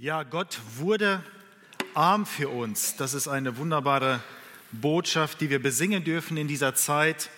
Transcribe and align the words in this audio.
Ja, 0.00 0.22
Gott 0.22 0.60
wurde 0.76 1.24
arm 1.92 2.24
für 2.24 2.50
uns. 2.50 2.94
Das 2.94 3.14
ist 3.14 3.26
eine 3.26 3.56
wunderbare 3.56 4.22
Botschaft, 4.70 5.40
die 5.40 5.50
wir 5.50 5.60
besingen 5.60 6.04
dürfen 6.04 6.36
in 6.36 6.46
dieser 6.46 6.76
Zeit. 6.76 7.30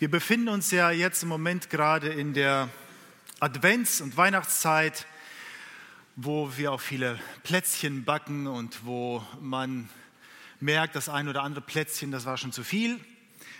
Wir 0.00 0.10
befinden 0.10 0.48
uns 0.48 0.72
ja 0.72 0.90
jetzt 0.90 1.22
im 1.22 1.28
Moment 1.28 1.70
gerade 1.70 2.08
in 2.08 2.34
der 2.34 2.68
Advents- 3.38 4.02
und 4.02 4.16
Weihnachtszeit, 4.16 5.06
wo 6.16 6.50
wir 6.56 6.72
auch 6.72 6.80
viele 6.80 7.20
Plätzchen 7.44 8.02
backen 8.04 8.48
und 8.48 8.84
wo 8.84 9.24
man 9.40 9.88
merkt, 10.58 10.96
das 10.96 11.08
ein 11.08 11.28
oder 11.28 11.44
andere 11.44 11.64
Plätzchen, 11.64 12.10
das 12.10 12.26
war 12.26 12.36
schon 12.36 12.50
zu 12.50 12.64
viel. 12.64 12.98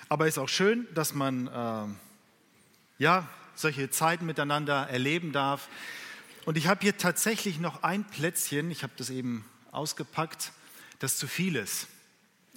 Aber 0.09 0.27
es 0.27 0.35
ist 0.35 0.39
auch 0.39 0.49
schön, 0.49 0.89
dass 0.95 1.15
man 1.15 1.47
äh, 1.47 3.03
ja, 3.05 3.29
solche 3.55 3.89
Zeiten 3.91 4.27
miteinander 4.27 4.89
erleben 4.89 5.31
darf. 5.31 5.69
Und 6.45 6.57
ich 6.57 6.67
habe 6.67 6.81
hier 6.81 6.97
tatsächlich 6.97 7.61
noch 7.61 7.85
ein 7.85 8.05
Plätzchen, 8.05 8.71
ich 8.71 8.83
habe 8.83 8.93
das 8.97 9.11
eben 9.11 9.45
ausgepackt, 9.71 10.53
das 10.99 11.17
zu 11.17 11.29
viel 11.29 11.55
ist, 11.55 11.87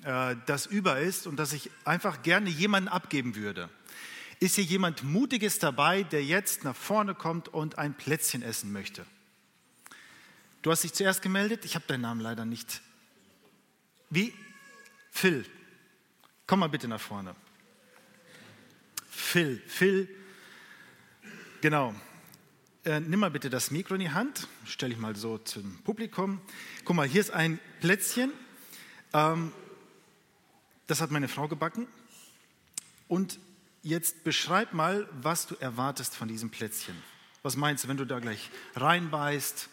äh, 0.03 0.35
das 0.47 0.65
über 0.65 0.99
ist 0.99 1.27
und 1.27 1.37
das 1.37 1.53
ich 1.53 1.69
einfach 1.83 2.23
gerne 2.23 2.49
jemandem 2.49 2.91
abgeben 2.91 3.35
würde. 3.35 3.69
Ist 4.39 4.55
hier 4.55 4.63
jemand 4.63 5.03
Mutiges 5.03 5.59
dabei, 5.59 6.03
der 6.03 6.23
jetzt 6.23 6.63
nach 6.63 6.75
vorne 6.75 7.13
kommt 7.13 7.47
und 7.47 7.77
ein 7.77 7.93
Plätzchen 7.93 8.41
essen 8.41 8.71
möchte? 8.71 9.05
Du 10.63 10.71
hast 10.71 10.83
dich 10.83 10.93
zuerst 10.93 11.21
gemeldet, 11.21 11.63
ich 11.63 11.75
habe 11.75 11.85
deinen 11.87 12.01
Namen 12.01 12.21
leider 12.21 12.43
nicht. 12.43 12.81
Wie? 14.09 14.33
Phil. 15.11 15.45
Komm 16.47 16.59
mal 16.59 16.69
bitte 16.69 16.87
nach 16.87 16.99
vorne. 16.99 17.35
Phil, 19.09 19.61
Phil, 19.67 20.09
genau. 21.61 21.95
Äh, 22.85 22.99
nimm 22.99 23.19
mal 23.19 23.31
bitte 23.31 23.49
das 23.49 23.71
Mikro 23.71 23.95
in 23.95 23.99
die 23.99 24.11
Hand, 24.11 24.47
stelle 24.63 24.93
ich 24.93 24.99
mal 24.99 25.15
so 25.15 25.39
zum 25.39 25.79
Publikum. 25.83 26.39
Guck 26.83 26.95
mal, 26.95 27.07
hier 27.07 27.19
ist 27.19 27.31
ein 27.31 27.59
Plätzchen. 27.81 28.31
Ähm, 29.11 29.51
das 30.85 31.01
hat 31.01 31.09
meine 31.09 31.27
Frau 31.27 31.47
gebacken. 31.47 31.87
Und 33.07 33.39
jetzt 33.81 34.23
beschreib 34.23 34.73
mal, 34.73 35.09
was 35.19 35.47
du 35.47 35.55
erwartest 35.55 36.15
von 36.15 36.27
diesem 36.27 36.51
Plätzchen. 36.51 36.95
Was 37.41 37.55
meinst 37.55 37.83
du, 37.83 37.87
wenn 37.87 37.97
du 37.97 38.05
da 38.05 38.19
gleich 38.19 38.51
reinbeißt? 38.75 39.67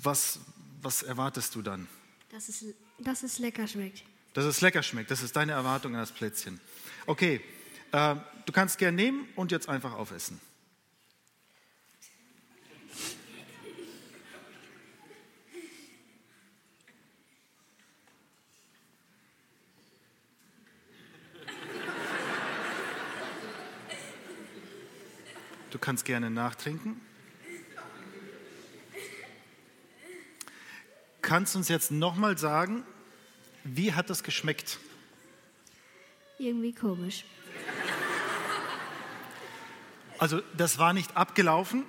Was, 0.00 0.38
was 0.82 1.02
erwartest 1.02 1.56
du 1.56 1.62
dann? 1.62 1.88
Dass 2.30 2.48
es, 2.48 2.64
dass 3.00 3.24
es 3.24 3.40
lecker 3.40 3.66
schmeckt. 3.66 4.04
Dass 4.34 4.44
es 4.44 4.60
lecker 4.60 4.84
schmeckt. 4.84 5.10
Das 5.10 5.20
ist 5.20 5.34
deine 5.34 5.50
Erwartung 5.50 5.94
an 5.94 6.00
das 6.00 6.12
Plätzchen. 6.12 6.60
Okay, 7.06 7.40
äh, 7.90 8.14
du 8.46 8.52
kannst 8.52 8.78
gern 8.78 8.94
nehmen 8.94 9.26
und 9.34 9.50
jetzt 9.50 9.68
einfach 9.68 9.94
aufessen. 9.94 10.40
Kannst 25.84 26.06
gerne 26.06 26.30
nachtrinken. 26.30 26.98
Kannst 31.20 31.54
du 31.54 31.58
uns 31.58 31.68
jetzt 31.68 31.90
nochmal 31.90 32.38
sagen, 32.38 32.84
wie 33.64 33.92
hat 33.92 34.08
das 34.08 34.22
geschmeckt? 34.22 34.78
Irgendwie 36.38 36.72
komisch. 36.72 37.26
Also 40.16 40.40
das 40.56 40.78
war 40.78 40.94
nicht 40.94 41.18
abgelaufen. 41.18 41.84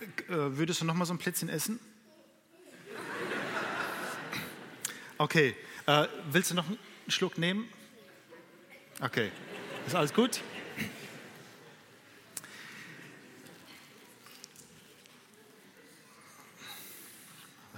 Äh, 0.00 0.32
würdest 0.58 0.80
du 0.80 0.84
nochmal 0.84 1.06
so 1.06 1.14
ein 1.14 1.18
Plätzchen 1.18 1.48
essen? 1.48 1.78
Okay. 5.16 5.54
Äh, 5.86 6.08
willst 6.32 6.50
du 6.50 6.56
noch 6.56 6.66
einen 6.66 6.78
Schluck 7.06 7.38
nehmen? 7.38 7.68
Okay. 9.00 9.30
Ist 9.86 9.94
alles 9.94 10.12
gut? 10.12 10.40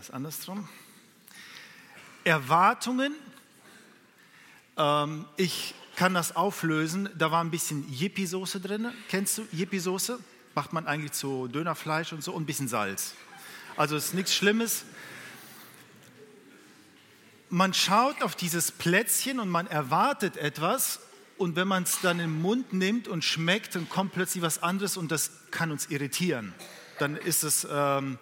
Was 0.04 0.10
andersrum? 0.10 0.69
Erwartungen. 2.25 3.15
Ähm, 4.76 5.25
ich 5.38 5.75
kann 5.97 6.12
das 6.12 6.37
auflösen. 6.37 7.09
Da 7.16 7.31
war 7.31 7.42
ein 7.42 7.50
bisschen 7.50 7.91
Yippie-Soße 7.91 8.60
drin. 8.60 8.93
Kennst 9.09 9.38
du 9.38 9.47
Yippie-Soße? 9.50 10.19
Macht 10.54 10.75
man 10.75 10.87
eigentlich 10.87 11.12
zu 11.12 11.48
Dönerfleisch 11.48 12.12
und 12.12 12.22
so 12.22 12.34
und 12.34 12.43
ein 12.43 12.47
bisschen 12.47 12.69
Salz. 12.69 13.14
Also 13.78 13.97
ist 13.97 14.12
nichts 14.12 14.34
Schlimmes. 14.34 14.84
Man 17.48 17.72
schaut 17.72 18.22
auf 18.22 18.37
dieses 18.37 18.72
Plätzchen 18.72 19.41
und 19.41 19.48
man 19.48 19.66
erwartet 19.69 20.37
etwas 20.37 21.00
und 21.38 21.56
wenn 21.56 21.66
man 21.66 21.84
es 21.84 22.03
dann 22.03 22.20
im 22.20 22.43
Mund 22.43 22.75
nimmt 22.75 23.09
und 23.09 23.25
schmeckt, 23.25 23.75
dann 23.75 23.88
kommt 23.88 24.12
plötzlich 24.12 24.43
was 24.43 24.62
anderes 24.62 24.98
und 24.98 25.10
das 25.10 25.31
kann 25.50 25.70
uns 25.70 25.87
irritieren. 25.87 26.53
Dann 26.98 27.16
ist 27.16 27.43
es 27.43 27.66
ähm, 27.70 28.19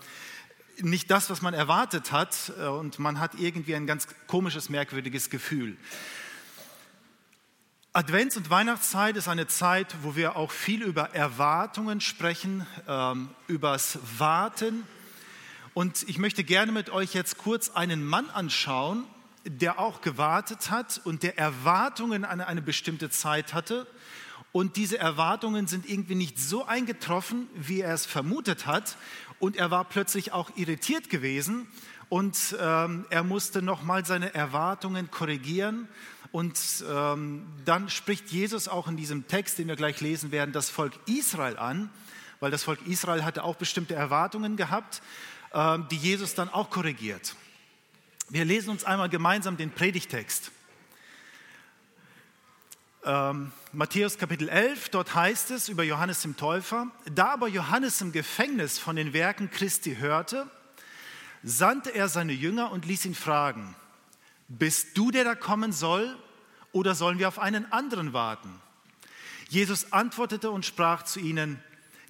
nicht 0.81 1.11
das, 1.11 1.31
was 1.31 1.43
man 1.43 1.55
erwartet 1.55 2.13
hat 2.13 2.53
äh, 2.59 2.67
und 2.67 2.99
man 2.99 3.21
hat 3.21 3.35
irgendwie 3.35 3.75
ein 3.75 3.87
ganz 3.87 4.07
komisches, 4.27 4.69
merkwürdiges 4.69 5.31
Gefühl. 5.31 5.77
Advents- 7.95 8.39
und 8.39 8.49
Weihnachtszeit 8.49 9.17
ist 9.17 9.29
eine 9.29 9.47
Zeit, 9.49 9.95
wo 10.03 10.17
wir 10.17 10.37
auch 10.37 10.51
viel 10.51 10.83
über 10.83 11.15
Erwartungen 11.15 12.01
sprechen, 12.01 12.67
ähm, 12.89 13.29
übers 13.49 13.99
Warten. 14.17 14.85
Und 15.75 16.09
ich 16.09 16.19
möchte 16.19 16.43
gerne 16.43 16.73
mit 16.73 16.89
euch 16.89 17.13
jetzt 17.13 17.37
kurz 17.37 17.69
einen 17.71 18.03
Mann 18.03 18.31
anschauen, 18.31 19.05
der 19.45 19.79
auch 19.79 20.01
gewartet 20.01 20.71
hat 20.71 21.03
und 21.05 21.23
der 21.23 21.37
Erwartungen 21.37 22.25
an 22.25 22.41
eine 22.41 22.63
bestimmte 22.63 23.11
Zeit 23.11 23.53
hatte. 23.53 23.87
Und 24.53 24.77
diese 24.77 24.99
Erwartungen 24.99 25.67
sind 25.67 25.89
irgendwie 25.89 26.15
nicht 26.15 26.39
so 26.39 26.65
eingetroffen, 26.67 27.49
wie 27.55 27.81
er 27.81 27.95
es 27.95 28.07
vermutet 28.07 28.67
hat. 28.67 28.97
Und 29.43 29.57
er 29.57 29.73
war 29.73 29.83
plötzlich 29.83 30.31
auch 30.31 30.53
irritiert 30.55 31.11
gewesen 31.11 31.67
und 32.09 32.55
ähm, 32.61 33.07
er 33.11 33.25
musste 33.25 33.61
nochmal 33.61 34.07
seine 34.07 34.33
Erwartungen 34.35 35.11
korrigieren 35.11 35.89
und 36.31 36.57
ähm, 36.89 37.45
dann 37.65 37.89
spricht 37.89 38.31
Jesus 38.31 38.69
auch 38.69 38.87
in 38.87 38.97
diesem 38.97 39.27
Text, 39.27 39.59
den 39.59 39.67
wir 39.67 39.75
gleich 39.75 40.01
lesen 40.01 40.31
werden, 40.31 40.53
das 40.53 40.71
Volk 40.71 40.93
Israel 41.07 41.57
an, 41.57 41.91
weil 42.39 42.53
das 42.53 42.63
Volk 42.63 42.87
Israel 42.87 43.25
hatte 43.25 43.43
auch 43.43 43.57
bestimmte 43.57 43.97
Erwartungen 43.97 44.57
gehabt, 44.57 45.03
ähm, 45.53 45.89
die 45.91 45.97
Jesus 45.97 46.37
dann 46.37 46.49
auch 46.49 46.71
korrigiert. 46.71 47.35
Wir 48.29 48.45
lesen 48.45 48.71
uns 48.71 48.85
einmal 48.85 49.09
gemeinsam 49.09 49.57
den 49.57 49.73
Predigtext. 49.73 50.53
Ähm, 53.05 53.51
Matthäus 53.73 54.17
Kapitel 54.17 54.49
11, 54.49 54.91
dort 54.91 55.13
heißt 55.13 55.51
es 55.51 55.69
über 55.69 55.83
Johannes 55.83 56.23
dem 56.23 56.37
Täufer, 56.37 56.87
da 57.13 57.33
aber 57.33 57.49
Johannes 57.49 58.01
im 58.01 58.13
Gefängnis 58.13 58.79
von 58.79 58.95
den 58.95 59.13
Werken 59.13 59.51
Christi 59.51 59.97
hörte, 59.97 60.49
sandte 61.43 61.91
er 61.91 62.09
seine 62.09 62.33
Jünger 62.33 62.71
und 62.71 62.87
ließ 62.87 63.07
ihn 63.07 63.17
fragen, 63.17 63.75
bist 64.47 64.97
du 64.97 65.11
der 65.11 65.25
da 65.25 65.35
kommen 65.35 65.73
soll 65.73 66.17
oder 66.71 66.95
sollen 66.95 67.19
wir 67.19 67.27
auf 67.27 67.41
einen 67.41 67.73
anderen 67.73 68.13
warten? 68.13 68.61
Jesus 69.49 69.93
antwortete 69.93 70.53
und 70.53 70.65
sprach 70.65 71.03
zu 71.03 71.19
ihnen, 71.19 71.61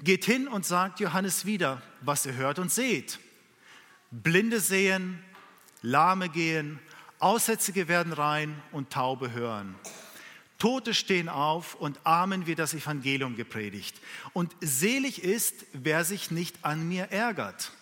geht 0.02 0.26
hin 0.26 0.46
und 0.46 0.66
sagt 0.66 1.00
Johannes 1.00 1.46
wieder, 1.46 1.80
was 2.02 2.26
ihr 2.26 2.34
hört 2.34 2.58
und 2.58 2.70
seht. 2.70 3.18
Blinde 4.10 4.60
sehen, 4.60 5.24
Lahme 5.80 6.28
gehen, 6.28 6.80
Aussätzige 7.18 7.88
werden 7.88 8.12
rein 8.12 8.60
und 8.72 8.90
Taube 8.90 9.32
hören. 9.32 9.74
Tote 10.62 10.94
stehen 10.94 11.28
auf 11.28 11.74
und 11.74 11.98
Armen 12.04 12.46
wird 12.46 12.60
das 12.60 12.72
Evangelium 12.72 13.34
gepredigt. 13.34 14.00
Und 14.32 14.54
selig 14.60 15.24
ist, 15.24 15.66
wer 15.72 16.04
sich 16.04 16.30
nicht 16.30 16.64
an 16.64 16.86
mir 16.86 17.06
ärgert. 17.10 17.72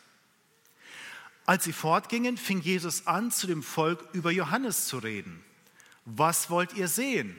Als 1.45 1.65
sie 1.65 1.75
fortgingen, 1.75 2.39
fing 2.39 2.63
Jesus 2.63 3.07
an, 3.07 3.31
zu 3.31 3.47
dem 3.47 3.63
Volk 3.63 4.09
über 4.15 4.31
Johannes 4.31 4.87
zu 4.87 4.97
reden. 4.97 5.45
Was 6.07 6.49
wollt 6.49 6.73
ihr 6.73 6.89
sehen? 6.89 7.39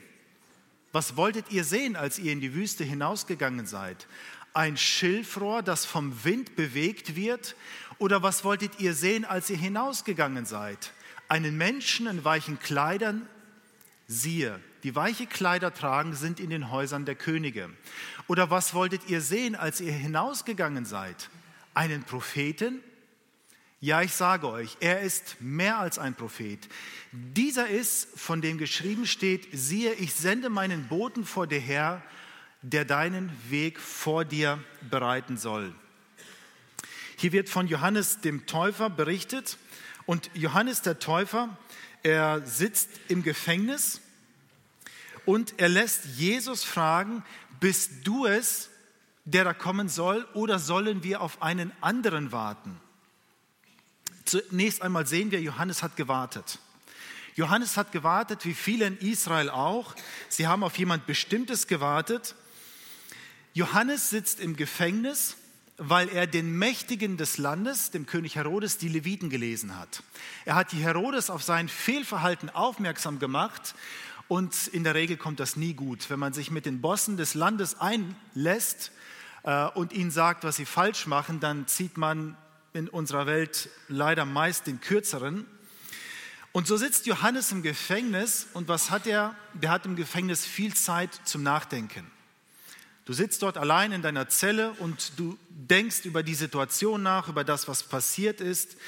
Was 0.92 1.16
wolltet 1.16 1.50
ihr 1.50 1.64
sehen, 1.64 1.96
als 1.96 2.20
ihr 2.20 2.30
in 2.30 2.40
die 2.40 2.54
Wüste 2.54 2.84
hinausgegangen 2.84 3.66
seid? 3.66 4.06
Ein 4.54 4.76
Schilfrohr, 4.76 5.64
das 5.64 5.84
vom 5.84 6.22
Wind 6.22 6.54
bewegt 6.54 7.16
wird? 7.16 7.56
Oder 7.98 8.22
was 8.22 8.44
wolltet 8.44 8.78
ihr 8.78 8.94
sehen, 8.94 9.24
als 9.24 9.50
ihr 9.50 9.56
hinausgegangen 9.56 10.46
seid? 10.46 10.92
Einen 11.26 11.58
Menschen 11.58 12.06
in 12.06 12.24
weichen 12.24 12.60
Kleidern? 12.60 13.28
Siehe, 14.06 14.60
die 14.82 14.94
weiche 14.94 15.26
Kleider 15.26 15.72
tragen, 15.72 16.14
sind 16.14 16.40
in 16.40 16.50
den 16.50 16.70
Häusern 16.70 17.04
der 17.04 17.14
Könige. 17.14 17.70
Oder 18.26 18.50
was 18.50 18.74
wolltet 18.74 19.08
ihr 19.08 19.20
sehen, 19.20 19.54
als 19.54 19.80
ihr 19.80 19.92
hinausgegangen 19.92 20.84
seid? 20.84 21.30
Einen 21.74 22.02
Propheten? 22.02 22.80
Ja, 23.80 24.02
ich 24.02 24.12
sage 24.12 24.48
euch, 24.48 24.76
er 24.78 25.00
ist 25.00 25.40
mehr 25.40 25.78
als 25.78 25.98
ein 25.98 26.14
Prophet. 26.14 26.68
Dieser 27.10 27.68
ist, 27.68 28.08
von 28.16 28.40
dem 28.40 28.58
geschrieben 28.58 29.06
steht, 29.06 29.48
siehe, 29.52 29.92
ich 29.94 30.14
sende 30.14 30.50
meinen 30.50 30.86
Boten 30.86 31.24
vor 31.24 31.48
dir 31.48 31.58
her, 31.58 32.02
der 32.62 32.84
deinen 32.84 33.32
Weg 33.50 33.80
vor 33.80 34.24
dir 34.24 34.62
bereiten 34.88 35.36
soll. 35.36 35.74
Hier 37.16 37.32
wird 37.32 37.48
von 37.48 37.66
Johannes 37.66 38.20
dem 38.20 38.46
Täufer 38.46 38.88
berichtet 38.88 39.58
und 40.06 40.30
Johannes 40.34 40.82
der 40.82 40.98
Täufer, 41.00 41.56
er 42.04 42.44
sitzt 42.46 42.88
im 43.08 43.22
Gefängnis 43.22 44.00
und 45.24 45.54
er 45.58 45.68
lässt 45.68 46.04
Jesus 46.16 46.64
fragen, 46.64 47.24
bist 47.60 47.90
du 48.04 48.26
es, 48.26 48.70
der 49.24 49.44
da 49.44 49.54
kommen 49.54 49.88
soll, 49.88 50.26
oder 50.34 50.58
sollen 50.58 51.02
wir 51.02 51.20
auf 51.20 51.42
einen 51.42 51.72
anderen 51.80 52.32
warten? 52.32 52.80
Zunächst 54.24 54.82
einmal 54.82 55.06
sehen 55.06 55.30
wir, 55.30 55.40
Johannes 55.40 55.82
hat 55.82 55.96
gewartet. 55.96 56.58
Johannes 57.34 57.76
hat 57.76 57.92
gewartet, 57.92 58.44
wie 58.44 58.54
viele 58.54 58.86
in 58.86 58.98
Israel 58.98 59.48
auch. 59.48 59.94
Sie 60.28 60.46
haben 60.46 60.62
auf 60.62 60.76
jemand 60.76 61.06
Bestimmtes 61.06 61.66
gewartet. 61.66 62.34
Johannes 63.54 64.10
sitzt 64.10 64.38
im 64.38 64.56
Gefängnis, 64.56 65.36
weil 65.78 66.08
er 66.08 66.26
den 66.26 66.56
Mächtigen 66.58 67.16
des 67.16 67.38
Landes, 67.38 67.90
dem 67.90 68.06
König 68.06 68.36
Herodes, 68.36 68.76
die 68.78 68.88
Leviten 68.88 69.30
gelesen 69.30 69.78
hat. 69.78 70.02
Er 70.44 70.54
hat 70.54 70.72
die 70.72 70.78
Herodes 70.78 71.30
auf 71.30 71.42
sein 71.42 71.68
Fehlverhalten 71.68 72.50
aufmerksam 72.50 73.18
gemacht 73.18 73.74
und 74.32 74.68
in 74.68 74.82
der 74.82 74.94
Regel 74.94 75.18
kommt 75.18 75.40
das 75.40 75.56
nie 75.56 75.74
gut. 75.74 76.08
Wenn 76.08 76.18
man 76.18 76.32
sich 76.32 76.50
mit 76.50 76.64
den 76.64 76.80
Bossen 76.80 77.18
des 77.18 77.34
Landes 77.34 77.76
einlässt 77.78 78.90
äh, 79.42 79.66
und 79.66 79.92
ihnen 79.92 80.10
sagt, 80.10 80.42
was 80.42 80.56
sie 80.56 80.64
falsch 80.64 81.06
machen, 81.06 81.38
dann 81.38 81.66
zieht 81.66 81.98
man 81.98 82.34
in 82.72 82.88
unserer 82.88 83.26
Welt 83.26 83.68
leider 83.88 84.24
meist 84.24 84.66
den 84.66 84.80
kürzeren. 84.80 85.44
Und 86.52 86.66
so 86.66 86.78
sitzt 86.78 87.04
Johannes 87.04 87.52
im 87.52 87.62
Gefängnis 87.62 88.46
und 88.54 88.68
was 88.68 88.90
hat 88.90 89.06
er? 89.06 89.36
Der 89.52 89.68
hat 89.68 89.84
im 89.84 89.96
Gefängnis 89.96 90.46
viel 90.46 90.72
Zeit 90.72 91.10
zum 91.24 91.42
Nachdenken. 91.42 92.10
Du 93.04 93.12
sitzt 93.12 93.42
dort 93.42 93.58
allein 93.58 93.92
in 93.92 94.00
deiner 94.00 94.30
Zelle 94.30 94.70
und 94.78 95.12
du 95.18 95.36
denkst 95.50 96.06
über 96.06 96.22
die 96.22 96.34
Situation 96.34 97.02
nach, 97.02 97.28
über 97.28 97.44
das, 97.44 97.68
was 97.68 97.82
passiert 97.82 98.40
ist. 98.40 98.78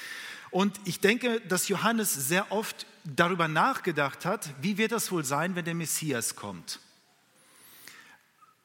Und 0.50 0.80
ich 0.86 1.00
denke, 1.00 1.42
dass 1.42 1.68
Johannes 1.68 2.14
sehr 2.14 2.50
oft 2.50 2.86
darüber 3.04 3.48
nachgedacht 3.48 4.24
hat, 4.24 4.50
wie 4.60 4.78
wird 4.78 4.92
das 4.92 5.12
wohl 5.12 5.24
sein, 5.24 5.54
wenn 5.54 5.64
der 5.64 5.74
Messias 5.74 6.36
kommt. 6.36 6.80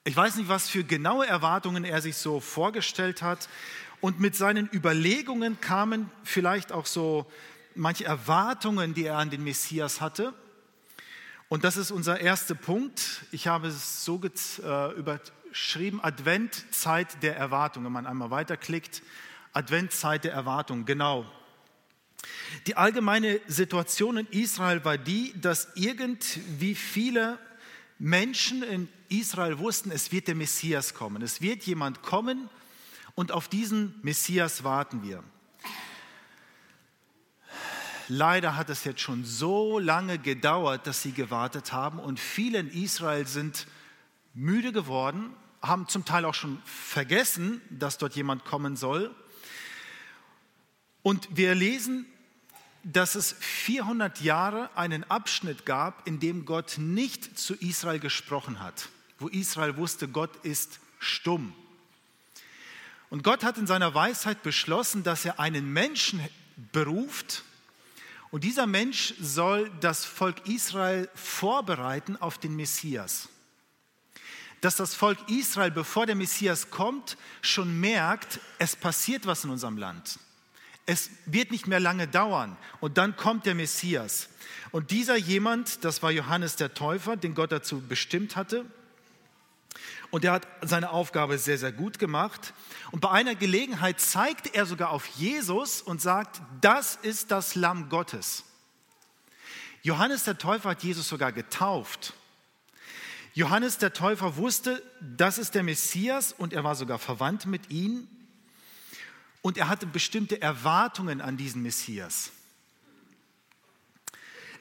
Ich 0.05 0.15
weiß 0.15 0.37
nicht, 0.37 0.49
was 0.49 0.69
für 0.69 0.83
genaue 0.83 1.27
Erwartungen 1.27 1.83
er 1.83 2.01
sich 2.01 2.17
so 2.17 2.39
vorgestellt 2.39 3.21
hat. 3.21 3.49
Und 4.01 4.19
mit 4.19 4.35
seinen 4.35 4.69
Überlegungen 4.73 5.59
kamen 5.59 6.09
vielleicht 6.23 6.71
auch 6.71 6.85
so 6.85 7.29
manche 7.75 8.05
Erwartungen, 8.05 8.93
die 8.93 9.05
er 9.05 9.17
an 9.17 9.29
den 9.29 9.43
Messias 9.43 9.99
hatte. 9.99 10.33
Und 11.49 11.63
das 11.63 11.75
ist 11.75 11.91
unser 11.91 12.21
erster 12.21 12.55
Punkt. 12.55 13.25
Ich 13.31 13.47
habe 13.47 13.67
es 13.67 14.05
so 14.05 14.21
äh, 14.23 14.93
überschrieben, 14.93 16.01
Adventzeit 16.01 17.21
der 17.21 17.35
Erwartung. 17.35 17.83
Wenn 17.83 17.91
man 17.91 18.07
einmal 18.07 18.31
weiterklickt, 18.31 19.01
Adventzeit 19.51 20.23
der 20.23 20.33
Erwartung, 20.33 20.85
genau. 20.85 21.25
Die 22.67 22.75
allgemeine 22.75 23.39
Situation 23.47 24.17
in 24.17 24.27
Israel 24.27 24.83
war 24.83 24.97
die, 24.97 25.33
dass 25.39 25.69
irgendwie 25.75 26.75
viele 26.75 27.39
Menschen 27.97 28.63
in 28.63 28.87
Israel 29.09 29.59
wussten, 29.59 29.91
es 29.91 30.11
wird 30.11 30.27
der 30.27 30.35
Messias 30.35 30.93
kommen. 30.93 31.21
Es 31.21 31.41
wird 31.41 31.63
jemand 31.63 32.01
kommen 32.01 32.49
und 33.15 33.31
auf 33.31 33.47
diesen 33.47 33.95
Messias 34.03 34.63
warten 34.63 35.03
wir. 35.03 35.23
Leider 38.07 38.55
hat 38.55 38.69
es 38.69 38.85
jetzt 38.85 39.01
schon 39.01 39.23
so 39.23 39.77
lange 39.77 40.17
gedauert, 40.17 40.87
dass 40.87 41.03
sie 41.03 41.11
gewartet 41.11 41.73
haben 41.73 41.99
und 41.99 42.19
viele 42.19 42.59
in 42.59 42.69
Israel 42.69 43.27
sind 43.27 43.67
müde 44.33 44.71
geworden, 44.71 45.31
haben 45.61 45.87
zum 45.87 46.05
Teil 46.05 46.25
auch 46.25 46.33
schon 46.33 46.59
vergessen, 46.65 47.61
dass 47.69 47.97
dort 47.97 48.15
jemand 48.15 48.45
kommen 48.45 48.75
soll. 48.75 49.13
Und 51.03 51.27
wir 51.35 51.55
lesen, 51.55 52.05
dass 52.83 53.15
es 53.15 53.33
400 53.39 54.21
Jahre 54.21 54.69
einen 54.75 55.03
Abschnitt 55.05 55.65
gab, 55.65 56.07
in 56.07 56.19
dem 56.19 56.45
Gott 56.45 56.75
nicht 56.77 57.37
zu 57.37 57.55
Israel 57.55 57.99
gesprochen 57.99 58.59
hat, 58.59 58.89
wo 59.19 59.27
Israel 59.27 59.77
wusste, 59.77 60.07
Gott 60.07 60.35
ist 60.43 60.79
stumm. 60.99 61.53
Und 63.09 63.23
Gott 63.23 63.43
hat 63.43 63.57
in 63.57 63.67
seiner 63.67 63.93
Weisheit 63.93 64.43
beschlossen, 64.43 65.03
dass 65.03 65.25
er 65.25 65.39
einen 65.39 65.71
Menschen 65.73 66.21
beruft, 66.71 67.43
und 68.31 68.43
dieser 68.43 68.67
Mensch 68.67 69.15
soll 69.19 69.71
das 69.79 70.05
Volk 70.05 70.47
Israel 70.47 71.09
vorbereiten 71.15 72.15
auf 72.15 72.37
den 72.37 72.55
Messias. 72.55 73.27
Dass 74.61 74.75
das 74.75 74.93
Volk 74.93 75.17
Israel, 75.29 75.71
bevor 75.71 76.05
der 76.05 76.15
Messias 76.15 76.69
kommt, 76.69 77.17
schon 77.41 77.79
merkt, 77.79 78.39
es 78.59 78.75
passiert 78.75 79.25
was 79.25 79.43
in 79.43 79.49
unserem 79.49 79.77
Land. 79.77 80.19
Es 80.91 81.11
wird 81.27 81.51
nicht 81.51 81.67
mehr 81.67 81.79
lange 81.79 82.07
dauern 82.07 82.57
und 82.79 82.97
dann 82.97 83.15
kommt 83.15 83.45
der 83.45 83.53
Messias. 83.53 84.27
Und 84.71 84.89
dieser 84.89 85.17
jemand, 85.17 85.85
das 85.85 86.01
war 86.01 86.09
Johannes 86.09 86.55
der 86.55 86.73
Täufer, 86.73 87.15
den 87.15 87.35
Gott 87.35 87.51
dazu 87.51 87.79
bestimmt 87.79 88.35
hatte, 88.35 88.65
und 90.09 90.25
er 90.25 90.31
hat 90.31 90.47
seine 90.61 90.89
Aufgabe 90.89 91.37
sehr, 91.37 91.59
sehr 91.59 91.71
gut 91.71 91.99
gemacht. 91.99 92.55
Und 92.89 93.01
bei 93.01 93.11
einer 93.11 93.35
Gelegenheit 93.35 93.99
zeigt 94.01 94.55
er 94.55 94.65
sogar 94.65 94.89
auf 94.89 95.05
Jesus 95.05 95.83
und 95.83 96.01
sagt, 96.01 96.41
das 96.59 96.95
ist 96.95 97.29
das 97.29 97.53
Lamm 97.53 97.89
Gottes. 97.89 98.43
Johannes 99.83 100.23
der 100.23 100.39
Täufer 100.39 100.69
hat 100.69 100.81
Jesus 100.81 101.07
sogar 101.07 101.31
getauft. 101.31 102.15
Johannes 103.35 103.77
der 103.77 103.93
Täufer 103.93 104.37
wusste, 104.37 104.81
das 104.99 105.37
ist 105.37 105.53
der 105.53 105.61
Messias 105.61 106.33
und 106.33 106.51
er 106.51 106.63
war 106.63 106.73
sogar 106.73 106.97
verwandt 106.97 107.45
mit 107.45 107.69
ihm. 107.69 108.07
Und 109.41 109.57
er 109.57 109.69
hatte 109.69 109.85
bestimmte 109.85 110.41
Erwartungen 110.41 111.21
an 111.21 111.37
diesen 111.37 111.61
Messias. 111.61 112.31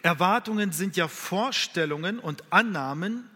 Erwartungen 0.02 0.72
sind 0.72 0.96
ja 0.96 1.08
Vorstellungen 1.08 2.18
und 2.18 2.44
Annahmen, 2.52 3.28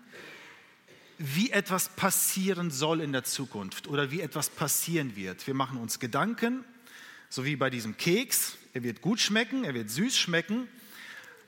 wie 1.18 1.50
etwas 1.50 1.88
passieren 1.90 2.70
soll 2.70 3.00
in 3.00 3.12
der 3.12 3.24
Zukunft 3.24 3.86
oder 3.86 4.10
wie 4.10 4.20
etwas 4.20 4.48
passieren 4.48 5.16
wird. 5.16 5.46
Wir 5.46 5.54
machen 5.54 5.78
uns 5.78 5.98
Gedanken, 5.98 6.64
so 7.28 7.44
wie 7.44 7.56
bei 7.56 7.70
diesem 7.70 7.96
Keks. 7.96 8.56
Er 8.72 8.82
wird 8.82 9.02
gut 9.02 9.20
schmecken, 9.20 9.64
er 9.64 9.74
wird 9.74 9.90
süß 9.90 10.18
schmecken. 10.18 10.68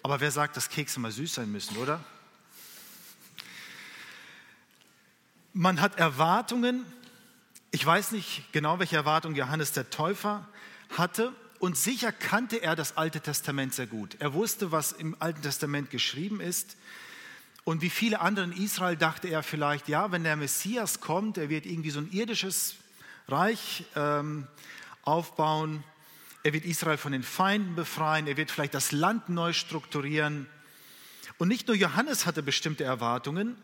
Aber 0.03 0.21
wer 0.21 0.31
sagt, 0.31 0.57
dass 0.57 0.69
Kekse 0.69 1.01
mal 1.01 1.11
süß 1.11 1.35
sein 1.35 1.51
müssen, 1.51 1.77
oder? 1.79 2.05
Man 5.53 5.81
hat 5.81 5.99
Erwartungen. 5.99 6.85
Ich 7.75 7.85
weiß 7.85 8.13
nicht 8.13 8.53
genau, 8.53 8.79
welche 8.79 8.95
Erwartungen 8.95 9.35
Johannes 9.35 9.73
der 9.73 9.91
Täufer 9.91 10.47
hatte. 10.97 11.33
Und 11.59 11.77
sicher 11.77 12.13
kannte 12.13 12.59
er 12.59 12.77
das 12.77 12.97
Alte 12.97 13.21
Testament 13.21 13.75
sehr 13.75 13.89
gut. 13.89 14.15
Er 14.21 14.33
wusste, 14.33 14.71
was 14.71 14.93
im 14.93 15.17
Alten 15.19 15.43
Testament 15.43 15.91
geschrieben 15.91 16.41
ist. 16.41 16.77
Und 17.65 17.83
wie 17.83 17.91
viele 17.91 18.21
andere 18.21 18.45
in 18.45 18.53
Israel 18.53 18.97
dachte 18.97 19.27
er 19.27 19.43
vielleicht, 19.43 19.89
ja, 19.89 20.13
wenn 20.13 20.23
der 20.23 20.37
Messias 20.37 21.01
kommt, 21.01 21.37
er 21.37 21.49
wird 21.49 21.67
irgendwie 21.67 21.91
so 21.91 21.99
ein 21.99 22.13
irdisches 22.13 22.77
Reich 23.27 23.85
ähm, 23.97 24.47
aufbauen, 25.03 25.83
er 26.45 26.53
wird 26.53 26.67
Israel 26.67 26.97
von 26.97 27.11
den 27.11 27.25
Feinden 27.25 27.75
befreien, 27.75 28.29
er 28.29 28.37
wird 28.37 28.53
vielleicht 28.53 28.75
das 28.75 28.93
Land 28.93 29.31
neu 29.31 29.53
strukturieren. 29.53 30.47
Und 31.39 31.49
nicht 31.49 31.67
nur 31.67 31.77
Johannes 31.77 32.25
hatte 32.25 32.45
bestimmte 32.45 32.85
Erwartungen, 32.85 33.57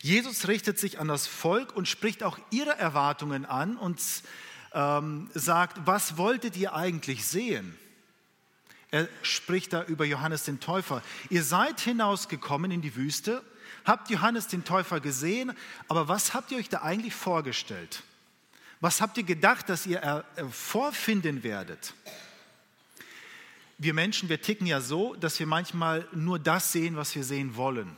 Jesus 0.00 0.48
richtet 0.48 0.78
sich 0.78 0.98
an 0.98 1.08
das 1.08 1.26
Volk 1.26 1.74
und 1.74 1.88
spricht 1.88 2.22
auch 2.22 2.38
ihre 2.50 2.76
Erwartungen 2.76 3.44
an 3.44 3.76
und 3.76 4.00
ähm, 4.72 5.30
sagt, 5.34 5.86
was 5.86 6.16
wolltet 6.16 6.56
ihr 6.56 6.74
eigentlich 6.74 7.26
sehen? 7.26 7.76
Er 8.90 9.08
spricht 9.22 9.72
da 9.72 9.84
über 9.84 10.04
Johannes 10.04 10.44
den 10.44 10.60
Täufer. 10.60 11.02
Ihr 11.28 11.42
seid 11.42 11.80
hinausgekommen 11.80 12.70
in 12.70 12.80
die 12.80 12.96
Wüste, 12.96 13.42
habt 13.84 14.10
Johannes 14.10 14.46
den 14.46 14.64
Täufer 14.64 15.00
gesehen, 15.00 15.52
aber 15.88 16.08
was 16.08 16.32
habt 16.32 16.50
ihr 16.52 16.58
euch 16.58 16.68
da 16.68 16.82
eigentlich 16.82 17.14
vorgestellt? 17.14 18.02
Was 18.80 19.00
habt 19.00 19.16
ihr 19.18 19.24
gedacht, 19.24 19.68
dass 19.68 19.86
ihr 19.86 20.24
vorfinden 20.50 21.42
werdet? 21.42 21.94
Wir 23.76 23.94
Menschen, 23.94 24.28
wir 24.28 24.40
ticken 24.40 24.66
ja 24.66 24.80
so, 24.80 25.14
dass 25.16 25.38
wir 25.38 25.46
manchmal 25.46 26.06
nur 26.12 26.38
das 26.38 26.72
sehen, 26.72 26.96
was 26.96 27.14
wir 27.14 27.24
sehen 27.24 27.56
wollen. 27.56 27.96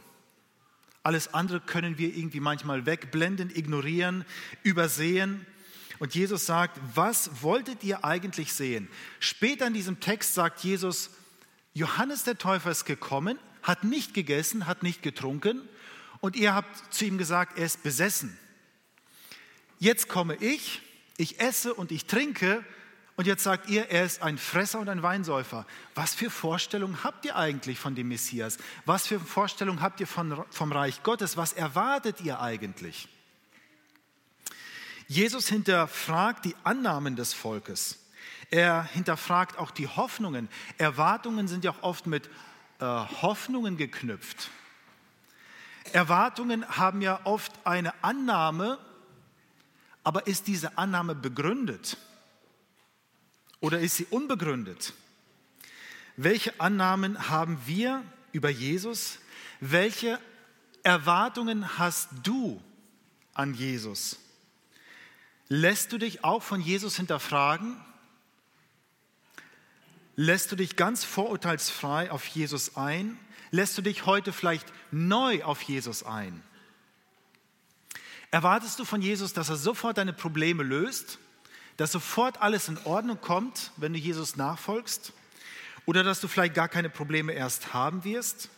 Alles 1.02 1.32
andere 1.32 1.60
können 1.60 1.98
wir 1.98 2.14
irgendwie 2.14 2.40
manchmal 2.40 2.84
wegblenden, 2.86 3.50
ignorieren, 3.54 4.24
übersehen. 4.62 5.46
Und 5.98 6.14
Jesus 6.14 6.46
sagt, 6.46 6.78
was 6.94 7.42
wolltet 7.42 7.84
ihr 7.84 8.04
eigentlich 8.04 8.52
sehen? 8.52 8.88
Später 9.18 9.66
in 9.66 9.74
diesem 9.74 10.00
Text 10.00 10.34
sagt 10.34 10.60
Jesus, 10.60 11.10
Johannes 11.72 12.24
der 12.24 12.38
Täufer 12.38 12.70
ist 12.70 12.84
gekommen, 12.84 13.38
hat 13.62 13.84
nicht 13.84 14.14
gegessen, 14.14 14.66
hat 14.66 14.82
nicht 14.82 15.02
getrunken 15.02 15.62
und 16.20 16.36
ihr 16.36 16.54
habt 16.54 16.92
zu 16.92 17.04
ihm 17.04 17.18
gesagt, 17.18 17.58
er 17.58 17.66
ist 17.66 17.82
besessen. 17.82 18.36
Jetzt 19.78 20.08
komme 20.08 20.36
ich, 20.36 20.82
ich 21.16 21.40
esse 21.40 21.72
und 21.74 21.92
ich 21.92 22.06
trinke 22.06 22.64
und 23.20 23.26
jetzt 23.26 23.42
sagt 23.42 23.68
ihr, 23.68 23.90
er 23.90 24.06
ist 24.06 24.22
ein 24.22 24.38
Fresser 24.38 24.80
und 24.80 24.88
ein 24.88 25.02
Weinsäufer. 25.02 25.66
Was 25.94 26.14
für 26.14 26.30
Vorstellungen 26.30 27.04
habt 27.04 27.26
ihr 27.26 27.36
eigentlich 27.36 27.78
von 27.78 27.94
dem 27.94 28.08
Messias? 28.08 28.56
Was 28.86 29.06
für 29.06 29.20
Vorstellungen 29.20 29.82
habt 29.82 30.00
ihr 30.00 30.06
von, 30.06 30.42
vom 30.48 30.72
Reich 30.72 31.02
Gottes? 31.02 31.36
Was 31.36 31.52
erwartet 31.52 32.22
ihr 32.22 32.40
eigentlich? 32.40 33.08
Jesus 35.06 35.48
hinterfragt 35.48 36.46
die 36.46 36.56
Annahmen 36.64 37.14
des 37.14 37.34
Volkes. 37.34 37.98
Er 38.50 38.84
hinterfragt 38.84 39.58
auch 39.58 39.70
die 39.70 39.86
Hoffnungen. 39.86 40.48
Erwartungen 40.78 41.46
sind 41.46 41.62
ja 41.62 41.72
auch 41.72 41.82
oft 41.82 42.06
mit 42.06 42.30
äh, 42.78 42.86
Hoffnungen 42.86 43.76
geknüpft. 43.76 44.48
Erwartungen 45.92 46.66
haben 46.66 47.02
ja 47.02 47.20
oft 47.24 47.52
eine 47.64 47.92
Annahme, 48.02 48.78
aber 50.04 50.26
ist 50.26 50.46
diese 50.46 50.78
Annahme 50.78 51.14
begründet 51.14 51.98
oder 53.60 53.80
ist 53.80 53.96
sie 53.96 54.06
unbegründet? 54.10 54.94
Welche 56.16 56.58
Annahmen 56.60 57.28
haben 57.28 57.58
wir 57.66 58.02
über 58.32 58.50
Jesus? 58.50 59.18
Welche 59.60 60.18
Erwartungen 60.82 61.78
hast 61.78 62.08
du 62.22 62.62
an 63.34 63.54
Jesus? 63.54 64.18
Lässt 65.48 65.92
du 65.92 65.98
dich 65.98 66.24
auch 66.24 66.42
von 66.42 66.60
Jesus 66.60 66.96
hinterfragen? 66.96 67.76
Lässt 70.16 70.52
du 70.52 70.56
dich 70.56 70.76
ganz 70.76 71.04
vorurteilsfrei 71.04 72.10
auf 72.10 72.26
Jesus 72.26 72.76
ein? 72.76 73.18
Lässt 73.50 73.76
du 73.76 73.82
dich 73.82 74.06
heute 74.06 74.32
vielleicht 74.32 74.66
neu 74.90 75.42
auf 75.42 75.62
Jesus 75.62 76.02
ein? 76.02 76.42
Erwartest 78.30 78.78
du 78.78 78.84
von 78.84 79.02
Jesus, 79.02 79.32
dass 79.32 79.48
er 79.48 79.56
sofort 79.56 79.98
deine 79.98 80.12
Probleme 80.12 80.62
löst, 80.62 81.18
dass 81.80 81.92
sofort 81.92 82.42
alles 82.42 82.68
in 82.68 82.76
Ordnung 82.84 83.22
kommt, 83.22 83.70
wenn 83.78 83.94
du 83.94 83.98
Jesus 83.98 84.36
nachfolgst? 84.36 85.14
Oder 85.86 86.04
dass 86.04 86.20
du 86.20 86.28
vielleicht 86.28 86.52
gar 86.52 86.68
keine 86.68 86.90
Probleme 86.90 87.32
erst 87.32 87.72
haben 87.72 88.04
wirst? 88.04 88.50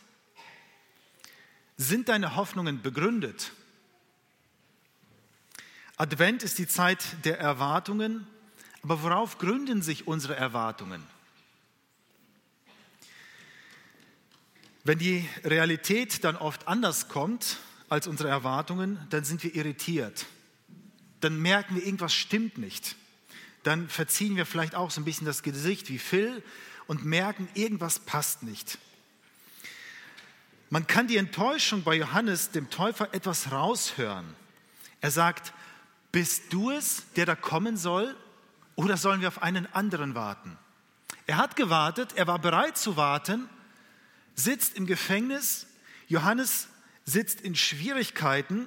Sind 1.76 2.08
deine 2.08 2.34
Hoffnungen 2.34 2.82
begründet? 2.82 3.52
Advent 5.96 6.42
ist 6.42 6.58
die 6.58 6.66
Zeit 6.66 6.98
der 7.24 7.38
Erwartungen, 7.38 8.26
aber 8.82 9.04
worauf 9.04 9.38
gründen 9.38 9.82
sich 9.82 10.08
unsere 10.08 10.34
Erwartungen? 10.34 11.06
Wenn 14.82 14.98
die 14.98 15.28
Realität 15.44 16.24
dann 16.24 16.34
oft 16.34 16.66
anders 16.66 17.06
kommt 17.06 17.58
als 17.88 18.08
unsere 18.08 18.30
Erwartungen, 18.30 18.98
dann 19.10 19.22
sind 19.22 19.44
wir 19.44 19.54
irritiert. 19.54 20.26
Dann 21.20 21.40
merken 21.40 21.76
wir, 21.76 21.84
irgendwas 21.84 22.12
stimmt 22.12 22.58
nicht. 22.58 22.96
Dann 23.62 23.88
verziehen 23.88 24.36
wir 24.36 24.46
vielleicht 24.46 24.74
auch 24.74 24.90
so 24.90 25.00
ein 25.00 25.04
bisschen 25.04 25.26
das 25.26 25.42
Gesicht 25.42 25.88
wie 25.88 25.98
Phil 25.98 26.42
und 26.86 27.04
merken, 27.04 27.48
irgendwas 27.54 27.98
passt 28.00 28.42
nicht. 28.42 28.78
Man 30.70 30.86
kann 30.86 31.06
die 31.06 31.16
Enttäuschung 31.16 31.82
bei 31.82 31.94
Johannes, 31.94 32.50
dem 32.50 32.70
Täufer, 32.70 33.12
etwas 33.14 33.52
raushören. 33.52 34.24
Er 35.00 35.10
sagt, 35.10 35.52
bist 36.12 36.52
du 36.52 36.70
es, 36.70 37.04
der 37.14 37.26
da 37.26 37.34
kommen 37.34 37.76
soll, 37.76 38.16
oder 38.74 38.96
sollen 38.96 39.20
wir 39.20 39.28
auf 39.28 39.42
einen 39.42 39.66
anderen 39.74 40.14
warten? 40.14 40.56
Er 41.26 41.36
hat 41.36 41.56
gewartet, 41.56 42.14
er 42.14 42.26
war 42.26 42.38
bereit 42.38 42.78
zu 42.78 42.96
warten, 42.96 43.48
sitzt 44.34 44.76
im 44.76 44.86
Gefängnis, 44.86 45.66
Johannes 46.08 46.68
sitzt 47.04 47.40
in 47.40 47.54
Schwierigkeiten 47.54 48.66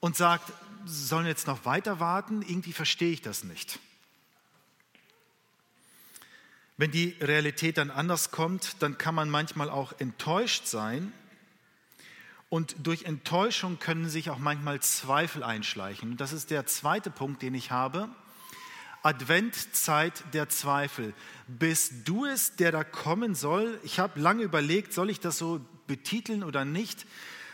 und 0.00 0.16
sagt, 0.16 0.52
sollen 0.84 1.26
jetzt 1.26 1.46
noch 1.46 1.64
weiter 1.64 2.00
warten? 2.00 2.42
Irgendwie 2.42 2.72
verstehe 2.72 3.12
ich 3.12 3.22
das 3.22 3.44
nicht. 3.44 3.78
Wenn 6.76 6.90
die 6.90 7.16
Realität 7.20 7.78
dann 7.78 7.90
anders 7.90 8.30
kommt, 8.30 8.82
dann 8.82 8.98
kann 8.98 9.14
man 9.14 9.30
manchmal 9.30 9.70
auch 9.70 9.92
enttäuscht 10.00 10.66
sein. 10.66 11.12
Und 12.48 12.76
durch 12.82 13.04
Enttäuschung 13.04 13.78
können 13.78 14.08
sich 14.08 14.30
auch 14.30 14.38
manchmal 14.38 14.80
Zweifel 14.80 15.42
einschleichen. 15.42 16.16
Das 16.16 16.32
ist 16.32 16.50
der 16.50 16.66
zweite 16.66 17.10
Punkt, 17.10 17.42
den 17.42 17.54
ich 17.54 17.70
habe. 17.70 18.08
Adventzeit 19.02 20.24
der 20.32 20.48
Zweifel. 20.48 21.14
Bist 21.46 22.08
du 22.08 22.24
es, 22.24 22.56
der 22.56 22.72
da 22.72 22.84
kommen 22.84 23.34
soll? 23.34 23.78
Ich 23.82 23.98
habe 23.98 24.18
lange 24.18 24.42
überlegt, 24.42 24.92
soll 24.92 25.10
ich 25.10 25.20
das 25.20 25.36
so 25.36 25.60
betiteln 25.86 26.42
oder 26.42 26.64
nicht? 26.64 27.06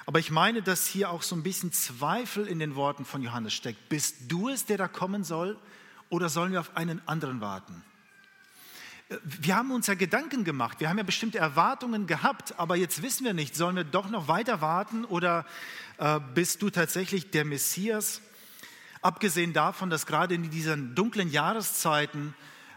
Aber 0.06 0.18
ich 0.18 0.30
meine, 0.30 0.62
dass 0.62 0.86
hier 0.86 1.10
auch 1.10 1.22
so 1.22 1.36
ein 1.36 1.42
bisschen 1.42 1.72
Zweifel 1.72 2.46
in 2.46 2.58
den 2.58 2.74
Worten 2.74 3.04
von 3.04 3.22
Johannes 3.22 3.54
steckt. 3.54 3.88
Bist 3.88 4.16
du 4.28 4.48
es, 4.48 4.64
der 4.66 4.78
da 4.78 4.88
kommen 4.88 5.24
soll? 5.24 5.58
Oder 6.08 6.28
sollen 6.28 6.52
wir 6.52 6.60
auf 6.60 6.76
einen 6.76 7.00
anderen 7.06 7.40
warten? 7.40 7.84
Wir 9.24 9.56
haben 9.56 9.72
uns 9.72 9.88
ja 9.88 9.94
Gedanken 9.94 10.44
gemacht, 10.44 10.78
wir 10.78 10.88
haben 10.88 10.98
ja 10.98 11.02
bestimmte 11.02 11.38
Erwartungen 11.38 12.06
gehabt, 12.06 12.56
aber 12.58 12.76
jetzt 12.76 13.02
wissen 13.02 13.24
wir 13.24 13.34
nicht, 13.34 13.56
sollen 13.56 13.74
wir 13.74 13.82
doch 13.82 14.08
noch 14.08 14.28
weiter 14.28 14.60
warten 14.60 15.04
oder 15.04 15.46
äh, 15.98 16.20
bist 16.32 16.62
du 16.62 16.70
tatsächlich 16.70 17.30
der 17.32 17.44
Messias? 17.44 18.20
Abgesehen 19.02 19.52
davon, 19.52 19.90
dass 19.90 20.06
gerade 20.06 20.36
in 20.36 20.48
diesen 20.50 20.94
dunklen 20.94 21.28
Jahreszeiten 21.28 22.34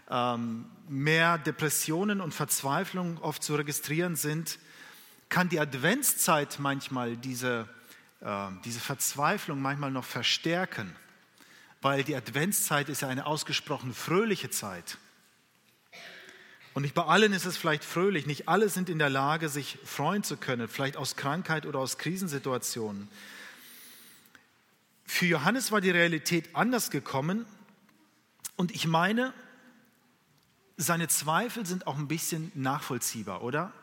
ähm, 0.10 0.66
mehr 0.90 1.38
Depressionen 1.38 2.20
und 2.20 2.34
Verzweiflung 2.34 3.20
oft 3.20 3.44
zu 3.44 3.56
registrieren 3.56 4.16
sind, 4.16 4.58
kann 5.34 5.50
die 5.50 5.60
Adventszeit 5.60 6.60
manchmal 6.60 7.18
diese, 7.18 7.68
äh, 8.22 8.50
diese 8.66 8.80
Verzweiflung 8.80 9.64
manchmal 9.64 9.90
noch 9.90 10.06
verstärken, 10.06 10.96
weil 11.82 12.04
die 12.04 12.16
Adventszeit 12.16 12.88
ist 12.88 13.02
ja 13.02 13.08
eine 13.08 13.26
ausgesprochen 13.26 13.96
fröhliche 13.96 14.52
Zeit. 14.52 15.00
Und 16.76 16.84
nicht 16.84 16.94
bei 16.94 17.06
allen 17.06 17.34
ist 17.34 17.46
es 17.46 17.58
vielleicht 17.58 17.84
fröhlich, 17.84 18.28
nicht 18.28 18.48
alle 18.48 18.70
sind 18.70 18.90
in 18.90 19.00
der 19.00 19.10
Lage, 19.10 19.50
sich 19.50 19.80
freuen 19.84 20.24
zu 20.24 20.38
können, 20.38 20.68
vielleicht 20.68 20.98
aus 20.98 21.16
Krankheit 21.16 21.66
oder 21.66 21.80
aus 21.80 21.98
Krisensituationen. 21.98 23.08
Für 25.04 25.26
Johannes 25.26 25.72
war 25.72 25.82
die 25.82 25.90
Realität 25.90 26.56
anders 26.56 26.92
gekommen 26.92 27.48
und 28.56 28.70
ich 28.70 28.86
meine, 28.86 29.34
seine 30.78 31.08
Zweifel 31.08 31.66
sind 31.66 31.88
auch 31.88 31.98
ein 31.98 32.08
bisschen 32.08 32.52
nachvollziehbar, 32.54 33.42
oder? 33.42 33.74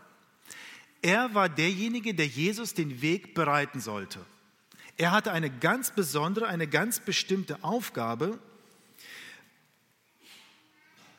Er 1.02 1.34
war 1.34 1.48
derjenige, 1.48 2.14
der 2.14 2.26
Jesus 2.26 2.74
den 2.74 3.00
Weg 3.00 3.34
bereiten 3.34 3.80
sollte. 3.80 4.24
Er 4.96 5.12
hatte 5.12 5.32
eine 5.32 5.50
ganz 5.50 5.90
besondere, 5.92 6.46
eine 6.46 6.66
ganz 6.66 7.00
bestimmte 7.00 7.64
Aufgabe. 7.64 8.38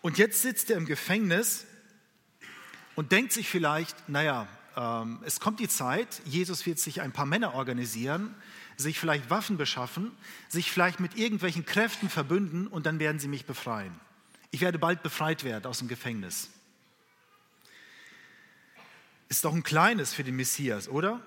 Und 0.02 0.18
jetzt 0.18 0.42
sitzt 0.42 0.70
er 0.70 0.78
im 0.78 0.86
Gefängnis 0.86 1.66
und 2.96 3.12
denkt 3.12 3.32
sich 3.34 3.50
vielleicht, 3.50 4.08
naja, 4.08 4.48
ähm, 4.76 5.20
es 5.26 5.40
kommt 5.40 5.60
die 5.60 5.68
Zeit, 5.68 6.22
Jesus 6.26 6.66
wird 6.66 6.80
sich 6.80 7.02
ein 7.02 7.12
paar 7.12 7.26
Männer 7.26 7.56
organisieren, 7.56 8.36
sich 8.78 9.00
vielleicht 9.00 9.30
Waffen 9.30 9.58
beschaffen, 9.58 10.12
sich 10.48 10.72
vielleicht 10.72 11.00
mit 11.00 11.18
irgendwelchen 11.18 11.66
Kräften 11.66 12.10
verbünden 12.10 12.68
und 12.68 12.86
dann 12.86 13.00
werden 13.00 13.20
sie 13.20 13.28
mich 13.28 13.46
befreien. 13.46 13.94
Ich 14.52 14.62
werde 14.62 14.80
bald 14.80 15.02
befreit 15.02 15.44
werden 15.44 15.66
aus 15.66 15.80
dem 15.80 15.88
Gefängnis. 15.88 16.50
Ist 19.32 19.46
doch 19.46 19.54
ein 19.54 19.64
kleines 19.64 20.14
für 20.14 20.26
den 20.26 20.36
Messias, 20.36 20.90
oder? 20.90 21.22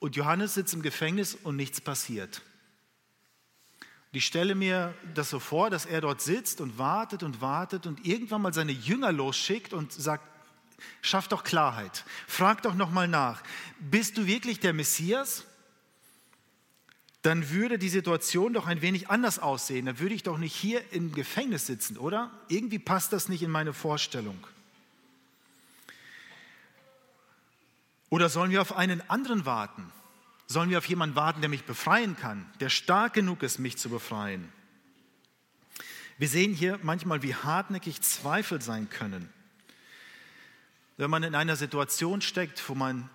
Und 0.00 0.16
Johannes 0.16 0.52
sitzt 0.52 0.74
im 0.74 0.82
Gefängnis 0.82 1.34
und 1.34 1.56
nichts 1.56 1.80
passiert. 1.80 2.42
Und 3.80 4.18
ich 4.18 4.26
stelle 4.26 4.54
mir 4.54 4.92
das 5.14 5.30
so 5.30 5.40
vor, 5.40 5.70
dass 5.70 5.86
er 5.86 6.02
dort 6.02 6.20
sitzt 6.20 6.60
und 6.60 6.76
wartet 6.76 7.22
und 7.22 7.40
wartet 7.40 7.86
und 7.86 8.04
irgendwann 8.04 8.42
mal 8.42 8.52
seine 8.52 8.72
Jünger 8.72 9.12
losschickt 9.12 9.72
und 9.72 9.94
sagt, 9.94 10.28
Schaff 11.00 11.28
doch 11.28 11.42
Klarheit. 11.42 12.04
Frag 12.26 12.60
doch 12.60 12.74
nochmal 12.74 13.08
nach. 13.08 13.42
Bist 13.80 14.18
du 14.18 14.26
wirklich 14.26 14.60
der 14.60 14.74
Messias? 14.74 15.44
Dann 17.22 17.48
würde 17.48 17.78
die 17.78 17.88
Situation 17.88 18.52
doch 18.52 18.66
ein 18.66 18.82
wenig 18.82 19.08
anders 19.08 19.38
aussehen. 19.38 19.86
Dann 19.86 19.98
würde 20.00 20.14
ich 20.14 20.22
doch 20.22 20.36
nicht 20.36 20.54
hier 20.54 20.82
im 20.92 21.12
Gefängnis 21.12 21.64
sitzen, 21.64 21.96
oder? 21.96 22.30
Irgendwie 22.48 22.78
passt 22.78 23.14
das 23.14 23.30
nicht 23.30 23.42
in 23.42 23.50
meine 23.50 23.72
Vorstellung. 23.72 24.36
Oder 28.14 28.28
sollen 28.28 28.52
wir 28.52 28.62
auf 28.62 28.76
einen 28.76 29.02
anderen 29.10 29.44
warten? 29.44 29.90
Sollen 30.46 30.70
wir 30.70 30.78
auf 30.78 30.86
jemanden 30.86 31.16
warten, 31.16 31.40
der 31.40 31.50
mich 31.50 31.64
befreien 31.64 32.16
kann, 32.16 32.46
der 32.60 32.68
stark 32.68 33.14
genug 33.14 33.42
ist, 33.42 33.58
mich 33.58 33.76
zu 33.76 33.88
befreien? 33.88 34.52
Wir 36.18 36.28
sehen 36.28 36.54
hier 36.54 36.78
manchmal, 36.82 37.22
wie 37.22 37.34
hartnäckig 37.34 38.02
Zweifel 38.02 38.62
sein 38.62 38.88
können 38.88 39.28
wenn 40.96 41.10
man 41.10 41.22
in 41.22 41.34
einer 41.34 41.56
Situation 41.56 42.20
steckt, 42.20 42.68
wo 42.68 42.74
man 42.74 43.10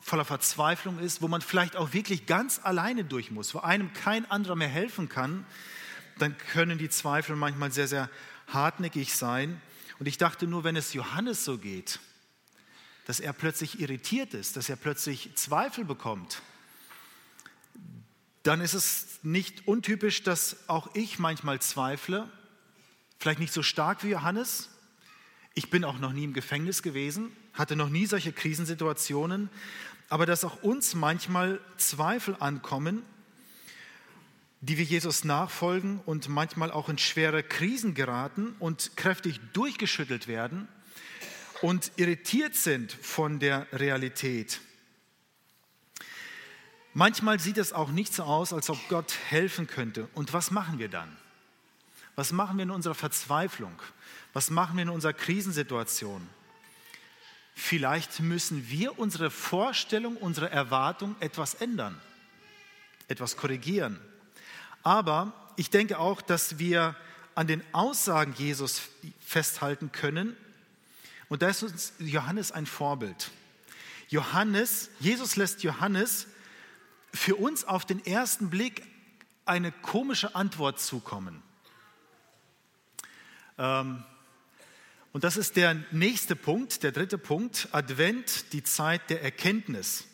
voller 0.00 0.24
Verzweiflung 0.24 0.98
ist, 1.00 1.20
wo 1.20 1.28
man 1.28 1.40
vielleicht 1.40 1.76
auch 1.76 1.92
wirklich 1.92 2.26
ganz 2.26 2.60
alleine 2.62 3.04
durch 3.04 3.30
muss, 3.30 3.54
wo 3.54 3.58
einem 3.58 3.92
kein 3.92 4.30
anderer 4.30 4.54
mehr 4.54 4.68
helfen 4.68 5.08
kann, 5.08 5.44
dann 6.18 6.38
können 6.38 6.78
die 6.78 6.88
Zweifel 6.88 7.36
manchmal 7.36 7.72
sehr, 7.72 7.88
sehr 7.88 8.08
hartnäckig 8.46 9.14
sein. 9.14 9.60
Und 9.98 10.06
ich 10.06 10.16
dachte 10.16 10.46
nur, 10.46 10.62
wenn 10.62 10.76
es 10.76 10.92
Johannes 10.92 11.44
so 11.44 11.58
geht, 11.58 11.98
dass 13.08 13.20
er 13.20 13.32
plötzlich 13.32 13.80
irritiert 13.80 14.34
ist, 14.34 14.58
dass 14.58 14.68
er 14.68 14.76
plötzlich 14.76 15.30
Zweifel 15.34 15.86
bekommt, 15.86 16.42
dann 18.42 18.60
ist 18.60 18.74
es 18.74 19.20
nicht 19.22 19.66
untypisch, 19.66 20.22
dass 20.24 20.68
auch 20.68 20.94
ich 20.94 21.18
manchmal 21.18 21.58
zweifle, 21.58 22.28
vielleicht 23.18 23.40
nicht 23.40 23.54
so 23.54 23.62
stark 23.62 24.04
wie 24.04 24.10
Johannes, 24.10 24.68
ich 25.54 25.70
bin 25.70 25.84
auch 25.84 25.98
noch 25.98 26.12
nie 26.12 26.24
im 26.24 26.34
Gefängnis 26.34 26.82
gewesen, 26.82 27.34
hatte 27.54 27.76
noch 27.76 27.88
nie 27.88 28.04
solche 28.04 28.30
Krisensituationen, 28.30 29.48
aber 30.10 30.26
dass 30.26 30.44
auch 30.44 30.62
uns 30.62 30.94
manchmal 30.94 31.60
Zweifel 31.78 32.36
ankommen, 32.40 33.02
die 34.60 34.76
wir 34.76 34.84
Jesus 34.84 35.24
nachfolgen 35.24 36.00
und 36.04 36.28
manchmal 36.28 36.70
auch 36.70 36.90
in 36.90 36.98
schwere 36.98 37.42
Krisen 37.42 37.94
geraten 37.94 38.54
und 38.58 38.98
kräftig 38.98 39.40
durchgeschüttelt 39.54 40.28
werden 40.28 40.68
und 41.62 41.92
irritiert 41.96 42.54
sind 42.54 42.92
von 42.92 43.38
der 43.38 43.66
Realität. 43.72 44.60
Manchmal 46.94 47.38
sieht 47.38 47.58
es 47.58 47.72
auch 47.72 47.90
nicht 47.90 48.12
so 48.12 48.24
aus, 48.24 48.52
als 48.52 48.70
ob 48.70 48.78
Gott 48.88 49.14
helfen 49.28 49.66
könnte. 49.66 50.08
Und 50.14 50.32
was 50.32 50.50
machen 50.50 50.78
wir 50.78 50.88
dann? 50.88 51.16
Was 52.16 52.32
machen 52.32 52.56
wir 52.56 52.64
in 52.64 52.70
unserer 52.70 52.94
Verzweiflung? 52.94 53.80
Was 54.32 54.50
machen 54.50 54.76
wir 54.76 54.82
in 54.82 54.88
unserer 54.88 55.12
Krisensituation? 55.12 56.28
Vielleicht 57.54 58.20
müssen 58.20 58.68
wir 58.68 58.98
unsere 58.98 59.30
Vorstellung, 59.30 60.16
unsere 60.16 60.50
Erwartung 60.50 61.16
etwas 61.20 61.54
ändern, 61.54 62.00
etwas 63.08 63.36
korrigieren. 63.36 64.00
Aber 64.82 65.32
ich 65.56 65.70
denke 65.70 65.98
auch, 65.98 66.22
dass 66.22 66.58
wir 66.58 66.94
an 67.34 67.46
den 67.46 67.62
Aussagen 67.72 68.32
Jesus 68.36 68.82
festhalten 69.20 69.92
können. 69.92 70.36
Und 71.28 71.42
da 71.42 71.48
ist 71.48 71.62
uns 71.62 71.92
Johannes 71.98 72.52
ein 72.52 72.66
Vorbild. 72.66 73.30
Johannes, 74.08 74.90
Jesus 75.00 75.36
lässt 75.36 75.62
Johannes 75.62 76.26
für 77.12 77.36
uns 77.36 77.64
auf 77.64 77.84
den 77.84 78.04
ersten 78.04 78.50
Blick 78.50 78.82
eine 79.44 79.72
komische 79.72 80.34
Antwort 80.34 80.80
zukommen. 80.80 81.42
Ähm, 83.58 84.04
und 85.12 85.24
das 85.24 85.36
ist 85.36 85.56
der 85.56 85.74
nächste 85.90 86.36
Punkt, 86.36 86.82
der 86.82 86.92
dritte 86.92 87.18
Punkt, 87.18 87.68
Advent, 87.72 88.52
die 88.52 88.62
Zeit 88.62 89.10
der 89.10 89.22
Erkenntnis. 89.22 90.04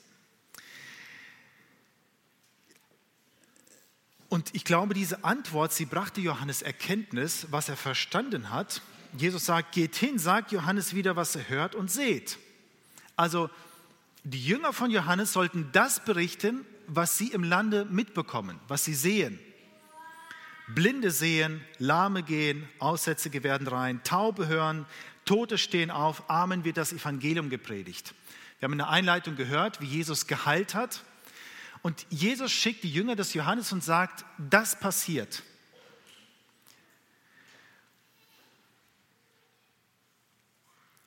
Und 4.28 4.54
ich 4.54 4.64
glaube, 4.64 4.94
diese 4.94 5.22
Antwort, 5.22 5.72
sie 5.72 5.84
brachte 5.84 6.20
Johannes 6.20 6.62
Erkenntnis, 6.62 7.48
was 7.50 7.68
er 7.68 7.76
verstanden 7.76 8.50
hat. 8.50 8.82
Jesus 9.16 9.44
sagt, 9.46 9.72
geht 9.72 9.94
hin, 9.94 10.18
sagt 10.18 10.52
Johannes 10.52 10.94
wieder, 10.94 11.16
was 11.16 11.36
er 11.36 11.48
hört 11.48 11.74
und 11.74 11.90
seht. 11.90 12.38
Also 13.16 13.48
die 14.24 14.44
Jünger 14.44 14.72
von 14.72 14.90
Johannes 14.90 15.32
sollten 15.32 15.68
das 15.72 16.04
berichten, 16.04 16.64
was 16.86 17.18
sie 17.18 17.28
im 17.28 17.44
Lande 17.44 17.84
mitbekommen, 17.84 18.58
was 18.68 18.84
sie 18.84 18.94
sehen. 18.94 19.38
Blinde 20.68 21.10
sehen, 21.10 21.62
Lahme 21.78 22.22
gehen, 22.22 22.68
Aussätzige 22.78 23.42
werden 23.42 23.66
rein, 23.66 24.02
Taube 24.02 24.48
hören, 24.48 24.86
Tote 25.24 25.58
stehen 25.58 25.90
auf, 25.90 26.28
Armen 26.28 26.64
wird 26.64 26.76
das 26.76 26.92
Evangelium 26.92 27.50
gepredigt. 27.50 28.14
Wir 28.58 28.66
haben 28.66 28.72
in 28.72 28.78
der 28.78 28.88
Einleitung 28.88 29.36
gehört, 29.36 29.80
wie 29.80 29.86
Jesus 29.86 30.26
geheilt 30.26 30.74
hat. 30.74 31.02
Und 31.82 32.06
Jesus 32.08 32.50
schickt 32.50 32.82
die 32.82 32.90
Jünger 32.90 33.14
des 33.14 33.34
Johannes 33.34 33.72
und 33.72 33.84
sagt, 33.84 34.24
das 34.38 34.78
passiert. 34.78 35.42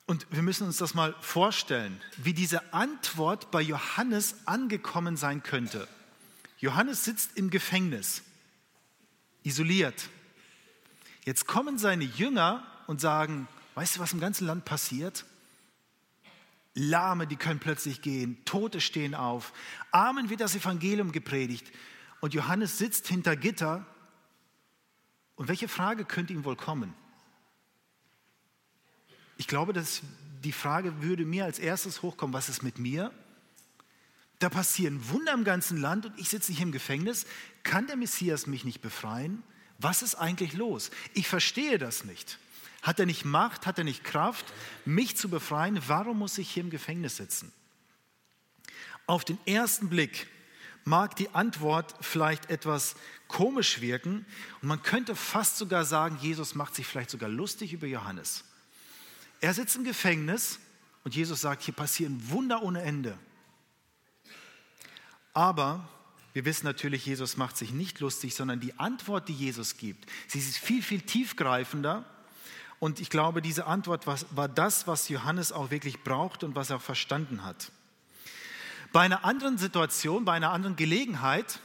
Und 0.08 0.26
wir 0.32 0.42
müssen 0.42 0.66
uns 0.66 0.78
das 0.78 0.94
mal 0.94 1.14
vorstellen, 1.20 2.02
wie 2.16 2.34
diese 2.34 2.74
Antwort 2.74 3.52
bei 3.52 3.62
Johannes 3.62 4.36
angekommen 4.46 5.18
sein 5.18 5.44
könnte. 5.44 5.88
Johannes 6.60 7.04
sitzt 7.04 7.36
im 7.36 7.50
Gefängnis 7.50 8.24
isoliert. 9.44 10.10
Jetzt 11.26 11.46
kommen 11.46 11.78
seine 11.78 12.06
Jünger 12.06 12.66
und 12.88 13.02
sagen, 13.02 13.50
weißt 13.76 13.98
du, 13.98 14.00
was 14.00 14.14
im 14.14 14.22
ganzen 14.22 14.48
Land 14.48 14.64
passiert? 14.64 15.26
Lahme, 16.74 17.28
die 17.28 17.36
können 17.36 17.60
plötzlich 17.60 18.02
gehen, 18.02 18.38
Tote 18.46 18.80
stehen 18.80 19.14
auf, 19.14 19.52
Armen 19.92 20.30
wird 20.30 20.40
das 20.42 20.56
Evangelium 20.56 21.12
gepredigt 21.12 21.70
und 22.22 22.34
Johannes 22.34 22.78
sitzt 22.78 23.08
hinter 23.08 23.36
Gitter. 23.36 23.86
Und 25.36 25.50
welche 25.50 25.68
Frage 25.68 26.06
könnte 26.06 26.34
ihm 26.34 26.46
wohl 26.46 26.56
kommen? 26.56 26.94
Ich 29.38 29.48
glaube, 29.48 29.74
dass 29.74 30.02
die 30.44 30.52
Frage 30.52 31.02
würde 31.02 31.26
mir 31.26 31.46
als 31.46 31.60
erstes 31.60 32.02
hochkommen, 32.02 32.34
was 32.34 32.50
ist 32.50 32.64
mit 32.64 32.80
mir? 32.80 33.12
Da 34.40 34.50
passieren 34.50 35.10
Wunder 35.10 35.34
im 35.34 35.44
ganzen 35.44 35.78
Land 35.78 36.06
und 36.06 36.20
ich 36.20 36.30
sitze 36.30 36.54
hier 36.54 36.66
im 36.66 36.72
Gefängnis. 36.72 37.26
Kann 37.64 37.88
der 37.88 37.96
Messias 37.96 38.46
mich 38.46 38.66
nicht 38.66 38.82
befreien? 38.82 39.42
Was 39.80 40.02
ist 40.02 40.16
eigentlich 40.16 40.54
los? 40.54 40.92
Ich 41.14 41.28
verstehe 41.28 41.78
das 41.78 42.04
nicht. 42.04 42.38
Hat 42.82 43.00
er 43.00 43.06
nicht 43.06 43.26
Macht, 43.26 43.66
hat 43.66 43.78
er 43.78 43.84
nicht 43.84 44.04
Kraft, 44.04 44.46
mich 44.86 45.18
zu 45.18 45.30
befreien? 45.30 45.82
Warum 45.88 46.20
muss 46.20 46.38
ich 46.38 46.50
hier 46.50 46.64
im 46.64 46.70
Gefängnis 46.70 47.18
sitzen? 47.18 47.52
Auf 49.08 49.26
den 49.26 49.40
ersten 49.46 49.90
Blick 49.90 50.28
mag 50.84 51.16
die 51.16 51.30
Antwort 51.34 51.96
vielleicht 52.02 52.50
etwas 52.50 52.96
komisch 53.28 53.82
wirken 53.82 54.26
und 54.62 54.68
man 54.68 54.84
könnte 54.84 55.16
fast 55.16 55.58
sogar 55.58 55.84
sagen, 55.84 56.18
Jesus 56.22 56.56
macht 56.56 56.76
sich 56.76 56.86
vielleicht 56.86 57.10
sogar 57.10 57.30
lustig 57.30 57.74
über 57.74 57.88
Johannes. 57.88 58.46
Er 59.42 59.54
sitzt 59.54 59.76
im 59.76 59.84
Gefängnis 59.84 60.60
und 61.04 61.16
Jesus 61.16 61.42
sagt, 61.42 61.64
hier 61.64 61.74
passieren 61.74 62.30
Wunder 62.30 62.64
ohne 62.64 62.82
Ende. 62.82 63.18
Aber 65.34 65.88
wir 66.34 66.46
wissen 66.46 66.66
natürlich, 66.66 67.06
Jesus 67.06 67.38
macht 67.38 67.58
sich 67.58 67.72
nicht 67.72 68.00
lustig, 68.00 68.36
sondern 68.36 68.60
die 68.60 68.78
Antwort, 68.80 69.28
die 69.28 69.34
Jesus 69.34 69.78
gibt, 69.78 70.10
sie 70.28 70.40
ist 70.40 70.58
viel, 70.58 70.84
viel 70.84 71.02
tiefgreifender. 71.02 72.06
Und 72.80 73.00
ich 73.00 73.10
glaube, 73.10 73.42
diese 73.42 73.66
Antwort 73.66 74.06
war, 74.06 74.48
das, 74.48 74.86
was 74.86 75.10
Johannes 75.10 75.52
auch 75.52 75.72
wirklich 75.72 76.04
braucht 76.04 76.44
und 76.44 76.56
was 76.56 76.70
er 76.70 76.80
verstanden 76.80 77.44
hat. 77.44 77.72
Bei 78.94 79.02
einer 79.02 79.26
anderen 79.26 79.58
Situation, 79.58 80.26
bei 80.26 80.34
einer 80.34 80.52
anderen 80.52 80.76
Gelegenheit, 80.76 81.60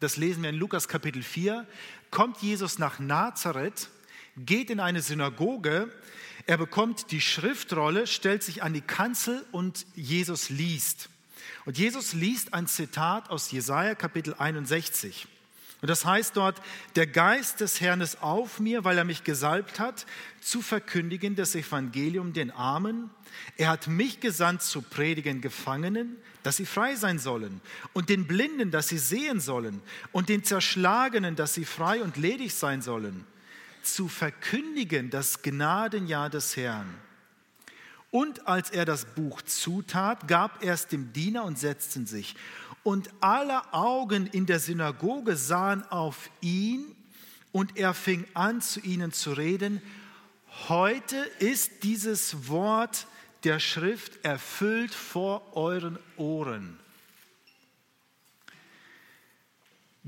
das 0.00 0.16
lesen 0.16 0.42
wir 0.42 0.50
in 0.50 0.56
Lukas 0.56 0.86
Kapitel 0.86 1.22
4, 1.22 1.66
kommt 2.10 2.42
Jesus 2.42 2.78
nach 2.78 2.98
Nazareth, 2.98 3.88
geht 4.36 4.68
in 4.68 4.78
eine 4.78 5.00
Synagoge, 5.00 5.90
er 6.48 6.56
bekommt 6.56 7.10
die 7.10 7.20
Schriftrolle, 7.20 8.06
stellt 8.06 8.42
sich 8.42 8.62
an 8.62 8.72
die 8.72 8.80
Kanzel 8.80 9.44
und 9.52 9.84
Jesus 9.94 10.48
liest. 10.48 11.10
Und 11.66 11.76
Jesus 11.76 12.14
liest 12.14 12.54
ein 12.54 12.66
Zitat 12.66 13.28
aus 13.28 13.50
Jesaja 13.50 13.94
Kapitel 13.94 14.34
61. 14.38 15.28
Und 15.82 15.90
das 15.90 16.06
heißt 16.06 16.38
dort, 16.38 16.62
der 16.96 17.06
Geist 17.06 17.60
des 17.60 17.82
Herrn 17.82 18.00
ist 18.00 18.22
auf 18.22 18.60
mir, 18.60 18.82
weil 18.84 18.96
er 18.96 19.04
mich 19.04 19.24
gesalbt 19.24 19.78
hat, 19.78 20.06
zu 20.40 20.62
verkündigen 20.62 21.36
das 21.36 21.54
Evangelium 21.54 22.32
den 22.32 22.50
Armen. 22.50 23.10
Er 23.58 23.68
hat 23.68 23.86
mich 23.86 24.20
gesandt 24.20 24.62
zu 24.62 24.80
predigen 24.80 25.42
Gefangenen, 25.42 26.16
dass 26.44 26.56
sie 26.56 26.66
frei 26.66 26.96
sein 26.96 27.18
sollen, 27.18 27.60
und 27.92 28.08
den 28.08 28.26
Blinden, 28.26 28.70
dass 28.70 28.88
sie 28.88 28.96
sehen 28.96 29.40
sollen, 29.40 29.82
und 30.12 30.30
den 30.30 30.44
Zerschlagenen, 30.44 31.36
dass 31.36 31.52
sie 31.52 31.66
frei 31.66 32.02
und 32.02 32.16
ledig 32.16 32.54
sein 32.54 32.80
sollen, 32.80 33.26
zu 33.94 34.08
verkündigen 34.08 35.10
das 35.10 35.42
Gnadenjahr 35.42 36.30
des 36.30 36.56
Herrn. 36.56 36.94
Und 38.10 38.46
als 38.46 38.70
er 38.70 38.84
das 38.84 39.04
Buch 39.04 39.42
zutat, 39.42 40.28
gab 40.28 40.64
er 40.64 40.74
es 40.74 40.86
dem 40.86 41.12
Diener 41.12 41.44
und 41.44 41.58
setzten 41.58 42.06
sich. 42.06 42.36
Und 42.82 43.10
alle 43.20 43.72
Augen 43.74 44.26
in 44.26 44.46
der 44.46 44.60
Synagoge 44.60 45.36
sahen 45.36 45.82
auf 45.90 46.30
ihn 46.40 46.96
und 47.52 47.76
er 47.76 47.92
fing 47.92 48.24
an, 48.34 48.60
zu 48.62 48.80
ihnen 48.80 49.12
zu 49.12 49.32
reden. 49.32 49.82
Heute 50.68 51.16
ist 51.38 51.82
dieses 51.82 52.48
Wort 52.48 53.06
der 53.44 53.60
Schrift 53.60 54.24
erfüllt 54.24 54.94
vor 54.94 55.56
euren 55.56 55.98
Ohren. 56.16 56.78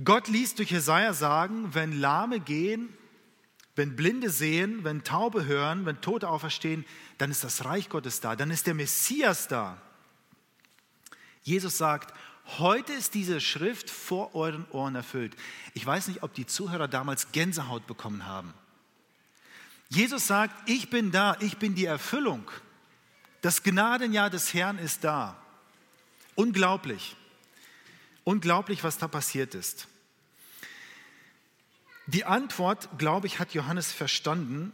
Gott 0.03 0.29
ließ 0.29 0.55
durch 0.55 0.71
Jesaja 0.71 1.13
sagen, 1.13 1.75
wenn 1.75 2.01
Lahme 2.01 2.41
gehen, 2.41 2.89
wenn 3.77 3.97
Blinde 3.97 4.31
sehen, 4.31 4.85
wenn 4.85 5.05
Taube 5.05 5.47
hören, 5.47 5.87
wenn 5.87 6.01
Tote 6.01 6.29
auferstehen, 6.29 6.85
dann 7.19 7.31
ist 7.31 7.45
das 7.45 7.65
Reich 7.65 7.89
Gottes 7.89 8.21
da, 8.21 8.37
dann 8.37 8.51
ist 8.51 8.67
der 8.67 8.75
Messias 8.75 9.49
da. 9.49 9.81
Jesus 11.43 11.79
sagt, 11.79 12.15
heute 12.59 12.93
ist 12.93 13.15
diese 13.15 13.41
Schrift 13.41 13.89
vor 13.89 14.35
euren 14.35 14.67
Ohren 14.71 14.95
erfüllt. 14.95 15.37
Ich 15.75 15.87
weiß 15.87 16.09
nicht, 16.09 16.23
ob 16.23 16.35
die 16.35 16.47
Zuhörer 16.47 16.89
damals 16.89 17.33
Gänsehaut 17.33 17.87
bekommen 17.87 18.27
haben. 18.27 18.53
Jesus 19.89 20.27
sagt, 20.27 20.69
ich 20.69 20.91
bin 20.91 21.11
da, 21.11 21.37
ich 21.41 21.57
bin 21.57 21.75
die 21.75 21.85
Erfüllung. 21.85 22.51
Das 23.41 23.63
Gnadenjahr 23.63 24.31
des 24.31 24.53
Herrn 24.55 24.79
ist 24.79 25.05
da. 25.05 25.37
Unglaublich. 26.35 27.17
Unglaublich, 28.25 28.85
was 28.85 28.99
da 28.99 29.09
passiert 29.09 29.55
ist. 29.55 29.89
Die 32.13 32.25
Antwort, 32.25 32.89
glaube 32.99 33.29
ich, 33.29 33.39
hat 33.39 33.55
Johannes 33.55 33.93
verstanden. 33.93 34.73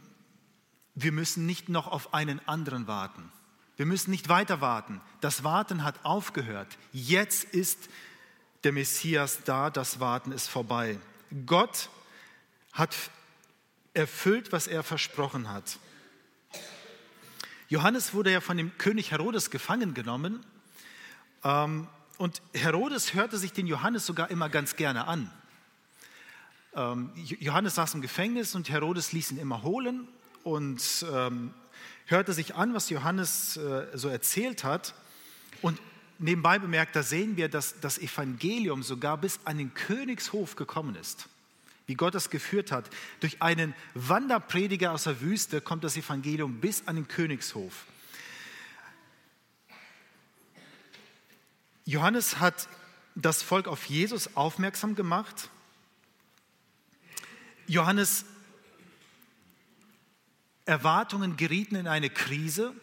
Wir 0.95 1.11
müssen 1.11 1.45
nicht 1.45 1.69
noch 1.69 1.87
auf 1.87 2.15
einen 2.15 2.41
anderen 2.47 2.87
warten. 2.87 3.31
Wir 3.75 3.85
müssen 3.85 4.09
nicht 4.09 4.27
weiter 4.27 4.59
warten. 4.59 5.01
Das 5.21 5.43
Warten 5.43 5.83
hat 5.83 6.03
aufgehört. 6.03 6.79
Jetzt 6.91 7.43
ist 7.43 7.89
der 8.63 8.71
Messias 8.71 9.43
da, 9.45 9.69
das 9.69 9.99
Warten 9.99 10.31
ist 10.31 10.47
vorbei. 10.47 10.97
Gott 11.45 11.89
hat 12.73 12.95
erfüllt, 13.93 14.51
was 14.51 14.65
er 14.65 14.81
versprochen 14.81 15.49
hat. 15.49 15.77
Johannes 17.69 18.15
wurde 18.15 18.31
ja 18.31 18.41
von 18.41 18.57
dem 18.57 18.75
König 18.79 19.11
Herodes 19.11 19.51
gefangen 19.51 19.93
genommen 19.93 20.43
Ähm, 21.43 21.87
und 22.17 22.41
Herodes 22.55 23.13
hörte 23.13 23.37
sich 23.37 23.53
den 23.53 23.67
Johannes 23.67 24.07
sogar 24.07 24.31
immer 24.31 24.49
ganz 24.49 24.75
gerne 24.75 25.05
an. 25.05 25.31
Ähm, 26.75 27.11
Johannes 27.15 27.75
saß 27.75 27.95
im 27.95 28.01
Gefängnis 28.01 28.55
und 28.55 28.69
Herodes 28.69 29.11
ließ 29.11 29.31
ihn 29.31 29.37
immer 29.37 29.63
holen 29.63 30.07
und 30.43 31.05
ähm, 31.11 31.53
hörte 32.05 32.33
sich 32.33 32.55
an, 32.55 32.73
was 32.73 32.89
Johannes 32.89 33.57
äh, 33.57 33.87
so 33.93 34.07
erzählt 34.07 34.63
hat. 34.63 34.93
Und 35.61 35.79
nebenbei 36.19 36.59
bemerkt, 36.59 36.95
da 36.95 37.03
sehen 37.03 37.37
wir, 37.37 37.49
dass 37.49 37.79
das 37.79 37.97
Evangelium 37.97 38.83
sogar 38.83 39.17
bis 39.17 39.39
an 39.45 39.57
den 39.57 39.73
Königshof 39.73 40.55
gekommen 40.55 40.95
ist. 40.95 41.27
Wie 41.85 41.95
Gott 41.95 42.15
das 42.15 42.29
geführt 42.29 42.71
hat. 42.71 42.89
Durch 43.21 43.41
einen 43.41 43.73
Wanderprediger 43.93 44.91
aus 44.91 45.03
der 45.03 45.21
Wüste 45.21 45.61
kommt 45.61 45.83
das 45.83 45.95
Evangelium 45.95 46.59
bis 46.59 46.83
an 46.85 46.95
den 46.95 47.07
Königshof. 47.07 47.85
Johannes 51.85 52.39
hat 52.39 52.67
das 53.15 53.41
Volk 53.41 53.67
auf 53.67 53.85
Jesus 53.85 54.35
aufmerksam 54.35 54.95
gemacht. 54.95 55.49
Johannes 57.67 58.25
Erwartungen 60.65 61.37
gerieten 61.37 61.75
in 61.75 61.87
eine 61.87 62.09
Krise, 62.09 62.73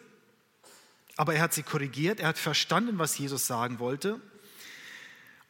aber 1.17 1.35
er 1.35 1.41
hat 1.41 1.53
sie 1.53 1.63
korrigiert, 1.63 2.19
er 2.19 2.29
hat 2.29 2.37
verstanden, 2.37 2.97
was 2.97 3.17
Jesus 3.17 3.47
sagen 3.47 3.79
wollte. 3.79 4.19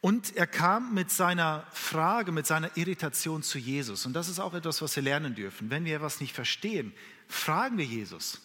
Und 0.00 0.36
er 0.36 0.46
kam 0.46 0.94
mit 0.94 1.10
seiner 1.10 1.66
Frage, 1.72 2.30
mit 2.30 2.46
seiner 2.46 2.76
Irritation 2.76 3.42
zu 3.42 3.58
Jesus. 3.58 4.06
Und 4.06 4.12
das 4.12 4.28
ist 4.28 4.38
auch 4.38 4.54
etwas, 4.54 4.80
was 4.80 4.94
wir 4.94 5.02
lernen 5.02 5.34
dürfen. 5.34 5.70
Wenn 5.70 5.84
wir 5.84 5.96
etwas 5.96 6.20
nicht 6.20 6.34
verstehen, 6.34 6.94
fragen 7.26 7.78
wir 7.78 7.84
Jesus. 7.84 8.40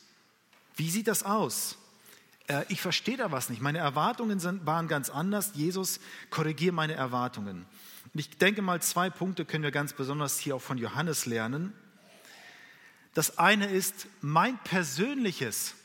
Wie 0.76 0.90
sieht 0.90 1.08
das 1.08 1.24
aus? 1.24 1.78
Äh, 2.48 2.64
ich 2.70 2.82
verstehe 2.82 3.18
da 3.18 3.32
was 3.32 3.50
nicht. 3.50 3.62
Meine 3.62 3.78
Erwartungen 3.78 4.40
sind, 4.40 4.66
waren 4.66 4.88
ganz 4.88 5.10
anders. 5.10 5.52
Jesus, 5.54 6.00
korrigiere 6.32 6.74
meine 6.74 6.94
Erwartungen. 6.94 7.66
Und 8.14 8.20
ich 8.20 8.38
denke 8.38 8.62
mal, 8.62 8.82
zwei 8.82 9.10
Punkte 9.10 9.46
können 9.46 9.64
wir 9.64 9.72
ganz 9.72 9.94
besonders 9.94 10.40
hier 10.40 10.56
auch 10.56 10.62
von 10.62 10.78
Johannes 10.78 11.26
lernen. 11.26 11.74
Das 13.14 13.38
eine 13.38 13.70
ist 13.70 14.08
mein 14.22 14.58
persönliches 14.60 15.76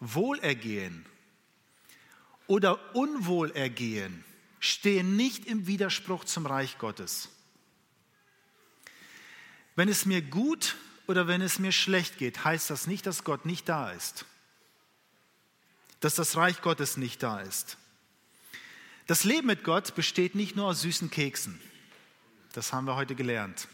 Wohlergehen 0.00 1.04
oder 2.46 2.94
Unwohlergehen 2.94 4.24
stehen 4.58 5.16
nicht 5.16 5.46
im 5.46 5.66
Widerspruch 5.66 6.24
zum 6.24 6.46
Reich 6.46 6.78
Gottes. 6.78 7.28
Wenn 9.76 9.88
es 9.88 10.04
mir 10.04 10.20
gut 10.20 10.76
oder 11.06 11.26
wenn 11.26 11.40
es 11.40 11.58
mir 11.58 11.72
schlecht 11.72 12.18
geht, 12.18 12.44
heißt 12.44 12.68
das 12.68 12.86
nicht, 12.86 13.06
dass 13.06 13.24
Gott 13.24 13.46
nicht 13.46 13.68
da 13.68 13.90
ist 13.90 14.26
dass 16.00 16.14
das 16.14 16.36
Reich 16.36 16.62
Gottes 16.62 16.96
nicht 16.96 17.22
da 17.22 17.40
ist. 17.40 17.76
Das 19.06 19.24
Leben 19.24 19.46
mit 19.46 19.64
Gott 19.64 19.94
besteht 19.94 20.34
nicht 20.34 20.56
nur 20.56 20.66
aus 20.66 20.82
süßen 20.82 21.10
Keksen. 21.10 21.60
Das 22.52 22.72
haben 22.72 22.86
wir 22.86 22.96
heute 22.96 23.14
gelernt. 23.14 23.68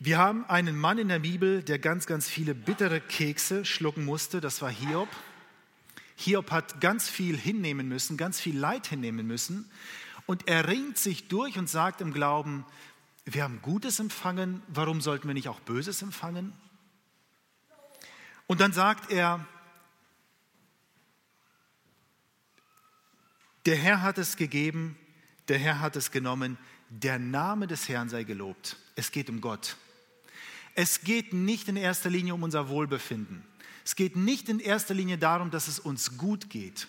Wir 0.00 0.18
haben 0.18 0.44
einen 0.46 0.76
Mann 0.76 0.98
in 0.98 1.08
der 1.08 1.20
Bibel, 1.20 1.62
der 1.62 1.78
ganz, 1.78 2.06
ganz 2.06 2.28
viele 2.28 2.54
bittere 2.54 3.00
Kekse 3.00 3.64
schlucken 3.64 4.04
musste. 4.04 4.40
Das 4.40 4.62
war 4.62 4.70
Hiob. 4.70 5.08
Hiob 6.16 6.50
hat 6.50 6.80
ganz 6.80 7.08
viel 7.08 7.36
hinnehmen 7.36 7.88
müssen, 7.88 8.16
ganz 8.16 8.40
viel 8.40 8.58
Leid 8.58 8.88
hinnehmen 8.88 9.26
müssen. 9.26 9.70
Und 10.26 10.48
er 10.48 10.68
ringt 10.68 10.98
sich 10.98 11.28
durch 11.28 11.56
und 11.58 11.68
sagt 11.68 12.00
im 12.00 12.12
Glauben, 12.12 12.64
wir 13.24 13.44
haben 13.44 13.62
Gutes 13.62 14.00
empfangen, 14.00 14.62
warum 14.68 15.00
sollten 15.00 15.28
wir 15.28 15.34
nicht 15.34 15.48
auch 15.48 15.60
Böses 15.60 16.02
empfangen? 16.02 16.52
Und 18.46 18.60
dann 18.60 18.72
sagt 18.72 19.12
er, 19.12 19.46
der 23.68 23.76
Herr 23.76 24.00
hat 24.00 24.16
es 24.16 24.36
gegeben, 24.36 24.96
der 25.48 25.58
Herr 25.58 25.80
hat 25.80 25.94
es 25.94 26.10
genommen, 26.10 26.56
der 26.88 27.18
Name 27.18 27.66
des 27.66 27.86
Herrn 27.86 28.08
sei 28.08 28.24
gelobt. 28.24 28.78
Es 28.96 29.12
geht 29.12 29.28
um 29.28 29.42
Gott. 29.42 29.76
Es 30.74 31.02
geht 31.02 31.34
nicht 31.34 31.68
in 31.68 31.76
erster 31.76 32.08
Linie 32.08 32.32
um 32.32 32.42
unser 32.42 32.70
Wohlbefinden. 32.70 33.44
Es 33.84 33.94
geht 33.94 34.16
nicht 34.16 34.48
in 34.48 34.58
erster 34.58 34.94
Linie 34.94 35.18
darum, 35.18 35.50
dass 35.50 35.68
es 35.68 35.78
uns 35.78 36.16
gut 36.16 36.48
geht. 36.48 36.88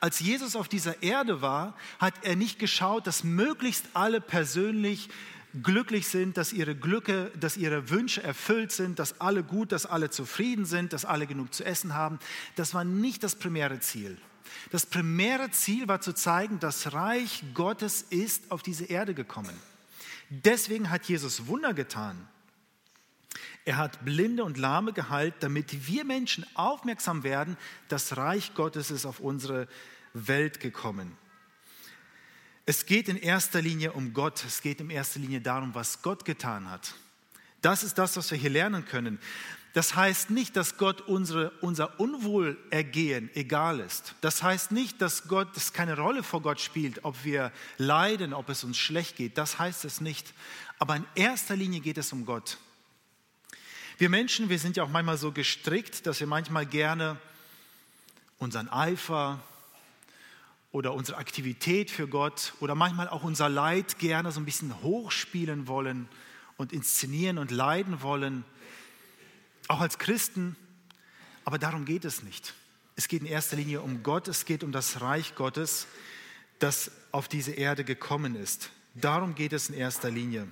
Als 0.00 0.18
Jesus 0.18 0.56
auf 0.56 0.66
dieser 0.66 1.02
Erde 1.02 1.42
war, 1.42 1.76
hat 1.98 2.14
er 2.22 2.36
nicht 2.36 2.58
geschaut, 2.58 3.06
dass 3.06 3.22
möglichst 3.22 3.84
alle 3.92 4.22
persönlich 4.22 5.10
glücklich 5.62 6.08
sind, 6.08 6.38
dass 6.38 6.54
ihre 6.54 6.74
Glücke, 6.74 7.32
dass 7.38 7.58
ihre 7.58 7.90
Wünsche 7.90 8.22
erfüllt 8.22 8.72
sind, 8.72 8.98
dass 8.98 9.20
alle 9.20 9.44
gut, 9.44 9.72
dass 9.72 9.84
alle 9.84 10.08
zufrieden 10.08 10.64
sind, 10.64 10.94
dass 10.94 11.04
alle 11.04 11.26
genug 11.26 11.52
zu 11.52 11.66
essen 11.66 11.92
haben. 11.92 12.18
Das 12.56 12.72
war 12.72 12.84
nicht 12.84 13.22
das 13.22 13.36
primäre 13.36 13.78
Ziel. 13.80 14.16
Das 14.70 14.86
primäre 14.86 15.50
Ziel 15.50 15.88
war 15.88 16.00
zu 16.00 16.12
zeigen, 16.12 16.58
das 16.58 16.92
Reich 16.92 17.42
Gottes 17.54 18.02
ist 18.02 18.50
auf 18.50 18.62
diese 18.62 18.84
Erde 18.84 19.14
gekommen. 19.14 19.54
Deswegen 20.30 20.90
hat 20.90 21.04
Jesus 21.04 21.46
Wunder 21.46 21.74
getan. 21.74 22.28
Er 23.64 23.78
hat 23.78 24.04
Blinde 24.04 24.44
und 24.44 24.58
Lahme 24.58 24.92
geheilt, 24.92 25.34
damit 25.40 25.86
wir 25.86 26.04
Menschen 26.04 26.46
aufmerksam 26.54 27.22
werden, 27.22 27.56
das 27.88 28.16
Reich 28.16 28.54
Gottes 28.54 28.90
ist 28.90 29.06
auf 29.06 29.20
unsere 29.20 29.68
Welt 30.12 30.60
gekommen. 30.60 31.16
Es 32.66 32.86
geht 32.86 33.08
in 33.08 33.16
erster 33.16 33.60
Linie 33.60 33.92
um 33.92 34.14
Gott. 34.14 34.42
Es 34.44 34.62
geht 34.62 34.80
in 34.80 34.90
erster 34.90 35.20
Linie 35.20 35.40
darum, 35.40 35.74
was 35.74 36.02
Gott 36.02 36.24
getan 36.24 36.70
hat. 36.70 36.94
Das 37.60 37.82
ist 37.82 37.98
das, 37.98 38.16
was 38.16 38.30
wir 38.30 38.38
hier 38.38 38.50
lernen 38.50 38.84
können. 38.86 39.18
Das 39.74 39.94
heißt 39.96 40.30
nicht, 40.30 40.56
dass 40.56 40.78
Gott 40.78 41.02
unsere, 41.02 41.50
unser 41.60 42.00
Unwohlergehen 42.00 43.28
egal 43.34 43.80
ist. 43.80 44.14
Das 44.22 44.42
heißt 44.42 44.72
nicht, 44.72 45.02
dass 45.02 45.28
Gott 45.28 45.48
das 45.54 45.72
keine 45.72 45.98
Rolle 45.98 46.22
vor 46.22 46.40
Gott 46.40 46.60
spielt, 46.60 47.04
ob 47.04 47.24
wir 47.24 47.52
leiden, 47.76 48.32
ob 48.32 48.48
es 48.48 48.64
uns 48.64 48.78
schlecht 48.78 49.16
geht. 49.16 49.36
Das 49.36 49.58
heißt 49.58 49.84
es 49.84 50.00
nicht. 50.00 50.32
Aber 50.78 50.96
in 50.96 51.04
erster 51.16 51.56
Linie 51.56 51.80
geht 51.80 51.98
es 51.98 52.12
um 52.12 52.24
Gott. 52.24 52.58
Wir 53.98 54.08
Menschen, 54.08 54.48
wir 54.48 54.58
sind 54.58 54.76
ja 54.76 54.84
auch 54.84 54.88
manchmal 54.88 55.18
so 55.18 55.32
gestrickt, 55.32 56.06
dass 56.06 56.20
wir 56.20 56.26
manchmal 56.26 56.66
gerne 56.66 57.18
unseren 58.38 58.68
Eifer, 58.68 59.40
oder 60.74 60.92
unsere 60.92 61.18
Aktivität 61.18 61.88
für 61.88 62.08
Gott 62.08 62.52
oder 62.58 62.74
manchmal 62.74 63.08
auch 63.08 63.22
unser 63.22 63.48
Leid 63.48 64.00
gerne 64.00 64.32
so 64.32 64.40
ein 64.40 64.44
bisschen 64.44 64.82
hochspielen 64.82 65.68
wollen 65.68 66.08
und 66.56 66.72
inszenieren 66.72 67.38
und 67.38 67.52
leiden 67.52 68.02
wollen, 68.02 68.44
auch 69.68 69.80
als 69.80 69.98
Christen. 69.98 70.56
Aber 71.44 71.58
darum 71.58 71.84
geht 71.84 72.04
es 72.04 72.22
nicht. 72.22 72.54
Es 72.96 73.08
geht 73.08 73.22
in 73.22 73.26
erster 73.26 73.56
Linie 73.56 73.80
um 73.80 74.02
Gott, 74.02 74.28
es 74.28 74.44
geht 74.44 74.62
um 74.62 74.72
das 74.72 75.00
Reich 75.00 75.34
Gottes, 75.34 75.86
das 76.58 76.90
auf 77.10 77.28
diese 77.28 77.52
Erde 77.52 77.84
gekommen 77.84 78.36
ist. 78.36 78.70
Darum 78.94 79.34
geht 79.34 79.52
es 79.52 79.68
in 79.68 79.74
erster 79.74 80.10
Linie. 80.10 80.46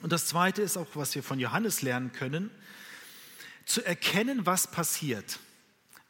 Und 0.00 0.12
das 0.12 0.26
Zweite 0.26 0.62
ist 0.62 0.76
auch, 0.76 0.86
was 0.94 1.14
wir 1.14 1.22
von 1.22 1.40
Johannes 1.40 1.82
lernen 1.82 2.12
können, 2.12 2.50
zu 3.64 3.84
erkennen, 3.84 4.46
was 4.46 4.70
passiert. 4.70 5.38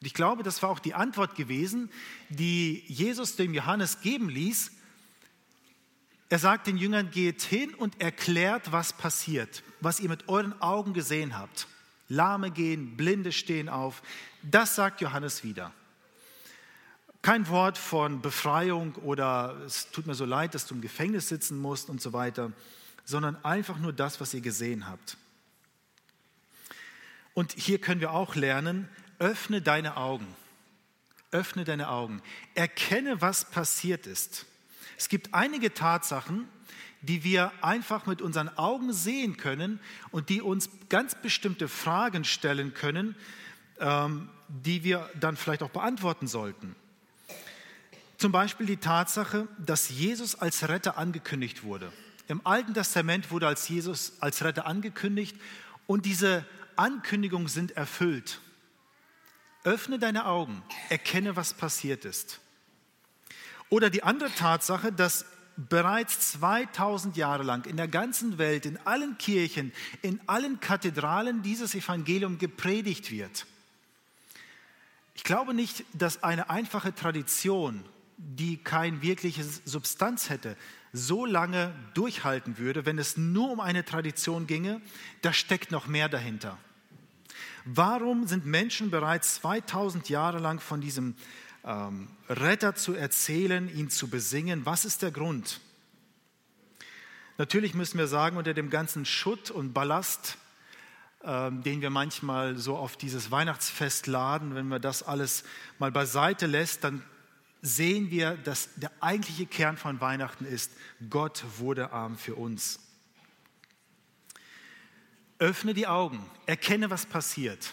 Und 0.01 0.07
ich 0.07 0.15
glaube, 0.15 0.43
das 0.43 0.63
war 0.63 0.71
auch 0.71 0.81
die 0.81 0.95
Antwort 0.95 1.35
gewesen, 1.35 1.91
die 2.29 2.85
Jesus 2.87 3.37
dem 3.37 3.55
Johannes 3.55 4.01
geben 4.01 4.29
ließ. 4.29 4.73
Er 6.29 6.39
sagt 6.39 6.67
den 6.67 6.77
Jüngern, 6.77 7.11
geht 7.11 7.43
hin 7.43 7.75
und 7.75 8.01
erklärt, 8.01 8.73
was 8.73 8.93
passiert, 8.93 9.63
was 9.81 10.01
ihr 10.01 10.09
mit 10.09 10.29
euren 10.29 10.61
Augen 10.61 10.93
gesehen 10.93 11.39
habt. 11.39 11.69
Lahme 12.09 12.51
gehen, 12.51 12.97
Blinde 12.97 13.33
stehen 13.33 13.69
auf. 13.69 14.03
Das 14.43 14.75
sagt 14.75 15.01
Johannes 15.01 15.43
wieder. 15.45 15.73
Kein 17.23 17.49
Wort 17.49 17.79
von 17.79 18.21
Befreiung 18.21 18.95
oder 18.97 19.57
es 19.65 19.91
tut 19.91 20.07
mir 20.07 20.15
so 20.15 20.27
leid, 20.27 20.55
dass 20.55 20.67
du 20.67 20.75
im 20.75 20.83
Gefängnis 20.83 21.29
sitzen 21.29 21.59
musst 21.59 21.89
und 21.89 22.03
so 22.03 22.13
weiter, 22.13 22.53
sondern 23.05 23.43
einfach 23.45 23.79
nur 23.79 23.95
das, 23.95 24.21
was 24.21 24.35
ihr 24.35 24.43
gesehen 24.43 24.87
habt. 24.89 25.17
Und 27.33 27.53
hier 27.53 27.81
können 27.81 28.01
wir 28.01 28.13
auch 28.13 28.35
lernen, 28.35 28.89
öffne 29.19 29.63
deine 29.63 29.97
Augen. 29.97 30.27
Öffne 31.31 31.65
deine 31.65 31.89
Augen. 31.89 32.23
Erkenne, 32.55 33.21
was 33.21 33.51
passiert 33.51 34.07
ist. 34.07 34.47
Es 34.97 35.09
gibt 35.09 35.35
einige 35.35 35.75
Tatsachen, 35.75 36.49
die 37.07 37.25
wir 37.25 37.53
einfach 37.63 38.07
mit 38.07 38.23
unseren 38.23 38.49
Augen 38.57 38.93
sehen 38.93 39.37
können 39.37 39.81
und 40.11 40.29
die 40.29 40.41
uns 40.41 40.71
ganz 40.89 41.15
bestimmte 41.15 41.69
Fragen 41.69 42.25
stellen 42.25 42.75
können, 42.75 43.15
ähm, 43.81 44.29
die 44.49 44.85
wir 44.85 45.11
dann 45.19 45.37
vielleicht 45.37 45.63
auch 45.63 45.71
beantworten 45.71 46.27
sollten. 46.27 46.77
Zum 48.19 48.33
Beispiel 48.33 48.67
die 48.67 48.77
Tatsache, 48.77 49.49
dass 49.59 49.91
Jesus 49.91 50.35
als 50.35 50.69
Retter 50.69 50.97
angekündigt 50.97 51.63
wurde. 51.63 51.93
Im 52.29 52.41
Alten 52.45 52.73
Testament 52.73 53.31
wurde 53.31 53.47
als 53.47 53.69
Jesus 53.69 54.15
als 54.21 54.43
Retter 54.43 54.67
angekündigt 54.67 55.37
und 55.87 56.07
diese 56.07 56.47
Ankündigungen 56.77 57.49
sind 57.49 57.73
erfüllt. 57.73 58.41
Öffne 59.65 59.99
deine 59.99 60.27
Augen, 60.27 60.63
erkenne, 60.89 61.37
was 61.37 61.55
passiert 61.55 62.05
ist. 62.05 62.41
Oder 63.69 63.91
die 63.91 64.03
andere 64.03 64.31
Tatsache, 64.33 64.93
dass 64.93 65.27
bereits 65.57 66.33
2000 66.33 67.17
Jahre 67.17 67.43
lang 67.43 67.67
in 67.67 67.77
der 67.77 67.89
ganzen 67.89 68.39
Welt, 68.39 68.67
in 68.67 68.79
allen 68.85 69.19
Kirchen, 69.19 69.73
in 70.03 70.21
allen 70.27 70.61
Kathedralen 70.61 71.43
dieses 71.43 71.75
Evangelium 71.75 72.39
gepredigt 72.39 73.11
wird. 73.11 73.47
Ich 75.15 75.25
glaube 75.25 75.55
nicht, 75.55 75.85
dass 75.93 76.23
eine 76.23 76.51
einfache 76.51 76.95
Tradition, 76.95 77.85
die 78.17 78.57
kein 78.57 79.03
wirkliches 79.03 79.63
Substanz 79.65 80.29
hätte, 80.29 80.57
so 80.93 81.27
lange 81.27 81.75
durchhalten 81.95 82.59
würde, 82.59 82.87
wenn 82.87 82.99
es 82.99 83.17
nur 83.17 83.51
um 83.51 83.61
eine 83.61 83.85
Tradition 83.85 84.47
ginge. 84.47 84.81
Da 85.23 85.33
steckt 85.33 85.71
noch 85.71 85.87
mehr 85.87 86.09
dahinter. 86.09 86.59
Warum 87.65 88.27
sind 88.27 88.45
Menschen 88.45 88.91
bereits 88.91 89.37
2000 89.37 90.09
Jahre 90.09 90.39
lang 90.39 90.61
von 90.61 90.81
diesem 90.81 91.15
ähm, 91.65 92.09
Retter 92.29 92.75
zu 92.75 92.95
erzählen, 92.95 93.75
ihn 93.75 93.91
zu 93.91 94.09
besingen? 94.09 94.67
Was 94.67 94.85
ist 94.85 95.03
der 95.03 95.11
Grund? 95.11 95.61
Natürlich 97.37 97.75
müssen 97.75 97.99
wir 97.99 98.07
sagen, 98.07 98.37
unter 98.37 98.55
dem 98.55 98.71
ganzen 98.71 99.05
Schutt 99.05 99.51
und 99.51 99.73
Ballast, 99.73 100.39
ähm, 101.25 101.63
den 101.63 101.81
wir 101.81 101.91
manchmal 101.91 102.57
so 102.57 102.77
auf 102.77 102.97
dieses 102.97 103.31
Weihnachtsfest 103.31 104.07
laden, 104.07 104.55
wenn 104.55 104.69
man 104.69 104.81
das 104.81 105.03
alles 105.03 105.45
mal 105.79 105.91
beiseite 105.91 106.47
lässt, 106.47 106.85
dann 106.85 107.03
sehen 107.61 108.11
wir, 108.11 108.37
dass 108.37 108.69
der 108.77 108.93
eigentliche 109.01 109.47
Kern 109.47 109.77
von 109.77 110.01
Weihnachten 110.01 110.45
ist, 110.45 110.71
Gott 111.09 111.45
wurde 111.59 111.93
arm 111.93 112.19
für 112.19 112.35
uns. 112.35 112.79
Öffne 115.39 115.75
die 115.75 115.87
Augen, 115.87 116.25
erkenne, 116.47 116.91
was 116.91 117.07
passiert. 117.07 117.73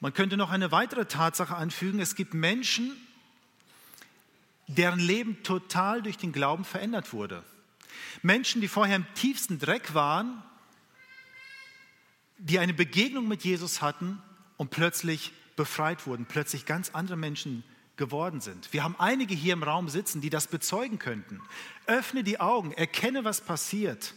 Man 0.00 0.12
könnte 0.12 0.36
noch 0.36 0.50
eine 0.50 0.72
weitere 0.72 1.06
Tatsache 1.06 1.56
anfügen. 1.56 2.00
Es 2.00 2.14
gibt 2.14 2.34
Menschen, 2.34 2.92
deren 4.66 4.98
Leben 4.98 5.42
total 5.42 6.02
durch 6.02 6.16
den 6.16 6.32
Glauben 6.32 6.64
verändert 6.64 7.12
wurde. 7.12 7.42
Menschen, 8.22 8.60
die 8.60 8.68
vorher 8.68 8.96
im 8.96 9.06
tiefsten 9.14 9.58
Dreck 9.58 9.94
waren, 9.94 10.42
die 12.38 12.58
eine 12.58 12.74
Begegnung 12.74 13.28
mit 13.28 13.44
Jesus 13.44 13.80
hatten 13.80 14.20
und 14.56 14.70
plötzlich 14.70 15.32
befreit 15.56 16.06
wurden, 16.06 16.26
plötzlich 16.26 16.66
ganz 16.66 16.90
andere 16.90 17.16
Menschen 17.16 17.64
geworden 17.96 18.40
sind. 18.40 18.72
Wir 18.72 18.82
haben 18.82 18.96
einige 18.98 19.34
hier 19.34 19.52
im 19.52 19.62
Raum 19.62 19.88
sitzen, 19.88 20.20
die 20.20 20.30
das 20.30 20.48
bezeugen 20.48 20.98
könnten. 20.98 21.40
Öffne 21.86 22.24
die 22.24 22.40
Augen, 22.40 22.72
erkenne, 22.72 23.24
was 23.24 23.40
passiert. 23.40 24.14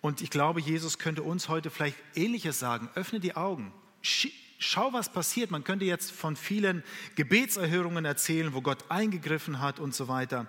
Und 0.00 0.22
ich 0.22 0.30
glaube, 0.30 0.60
Jesus 0.60 0.98
könnte 0.98 1.22
uns 1.22 1.48
heute 1.48 1.70
vielleicht 1.70 1.96
Ähnliches 2.14 2.58
sagen. 2.58 2.88
Öffne 2.94 3.20
die 3.20 3.36
Augen. 3.36 3.72
Schau, 4.02 4.92
was 4.92 5.12
passiert. 5.12 5.50
Man 5.50 5.64
könnte 5.64 5.84
jetzt 5.84 6.10
von 6.10 6.36
vielen 6.36 6.82
Gebetserhörungen 7.14 8.04
erzählen, 8.04 8.54
wo 8.54 8.60
Gott 8.60 8.90
eingegriffen 8.90 9.60
hat 9.60 9.78
und 9.78 9.94
so 9.94 10.08
weiter. 10.08 10.46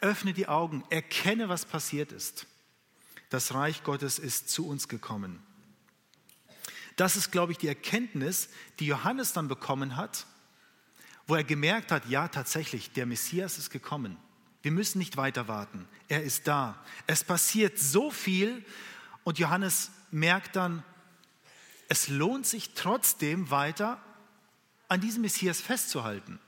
Öffne 0.00 0.32
die 0.32 0.48
Augen, 0.48 0.84
erkenne, 0.90 1.48
was 1.48 1.66
passiert 1.66 2.12
ist. 2.12 2.46
Das 3.28 3.54
Reich 3.54 3.84
Gottes 3.84 4.18
ist 4.18 4.48
zu 4.48 4.66
uns 4.66 4.88
gekommen. 4.88 5.42
Das 6.96 7.16
ist, 7.16 7.30
glaube 7.30 7.52
ich, 7.52 7.58
die 7.58 7.68
Erkenntnis, 7.68 8.48
die 8.78 8.86
Johannes 8.86 9.32
dann 9.32 9.48
bekommen 9.48 9.96
hat, 9.96 10.26
wo 11.26 11.34
er 11.34 11.44
gemerkt 11.44 11.92
hat, 11.92 12.08
ja, 12.08 12.28
tatsächlich, 12.28 12.90
der 12.92 13.06
Messias 13.06 13.56
ist 13.56 13.70
gekommen. 13.70 14.16
Wir 14.62 14.72
müssen 14.72 14.98
nicht 14.98 15.16
weiter 15.16 15.48
warten. 15.48 15.88
Er 16.08 16.22
ist 16.22 16.48
da. 16.48 16.84
Es 17.06 17.24
passiert 17.24 17.78
so 17.78 18.10
viel 18.10 18.64
und 19.24 19.38
Johannes 19.38 19.90
merkt 20.10 20.56
dann, 20.56 20.82
es 21.90 22.06
lohnt 22.06 22.46
sich 22.46 22.70
trotzdem 22.74 23.50
weiter 23.50 24.00
an 24.86 25.00
diesem 25.00 25.22
Messias 25.22 25.60
festzuhalten. 25.60 26.38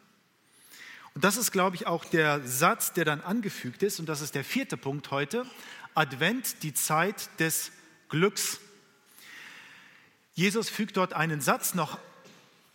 Und 1.14 1.24
das 1.24 1.36
ist, 1.36 1.50
glaube 1.50 1.74
ich, 1.74 1.88
auch 1.88 2.04
der 2.04 2.46
Satz, 2.46 2.92
der 2.92 3.04
dann 3.04 3.20
angefügt 3.20 3.82
ist, 3.82 3.98
und 3.98 4.08
das 4.08 4.20
ist 4.20 4.36
der 4.36 4.44
vierte 4.44 4.76
Punkt 4.76 5.10
heute. 5.10 5.44
Advent, 5.94 6.62
die 6.62 6.72
Zeit 6.72 7.28
des 7.40 7.72
Glücks. 8.08 8.60
Jesus 10.34 10.70
fügt 10.70 10.96
dort 10.96 11.12
einen 11.12 11.40
Satz 11.40 11.74
noch 11.74 11.98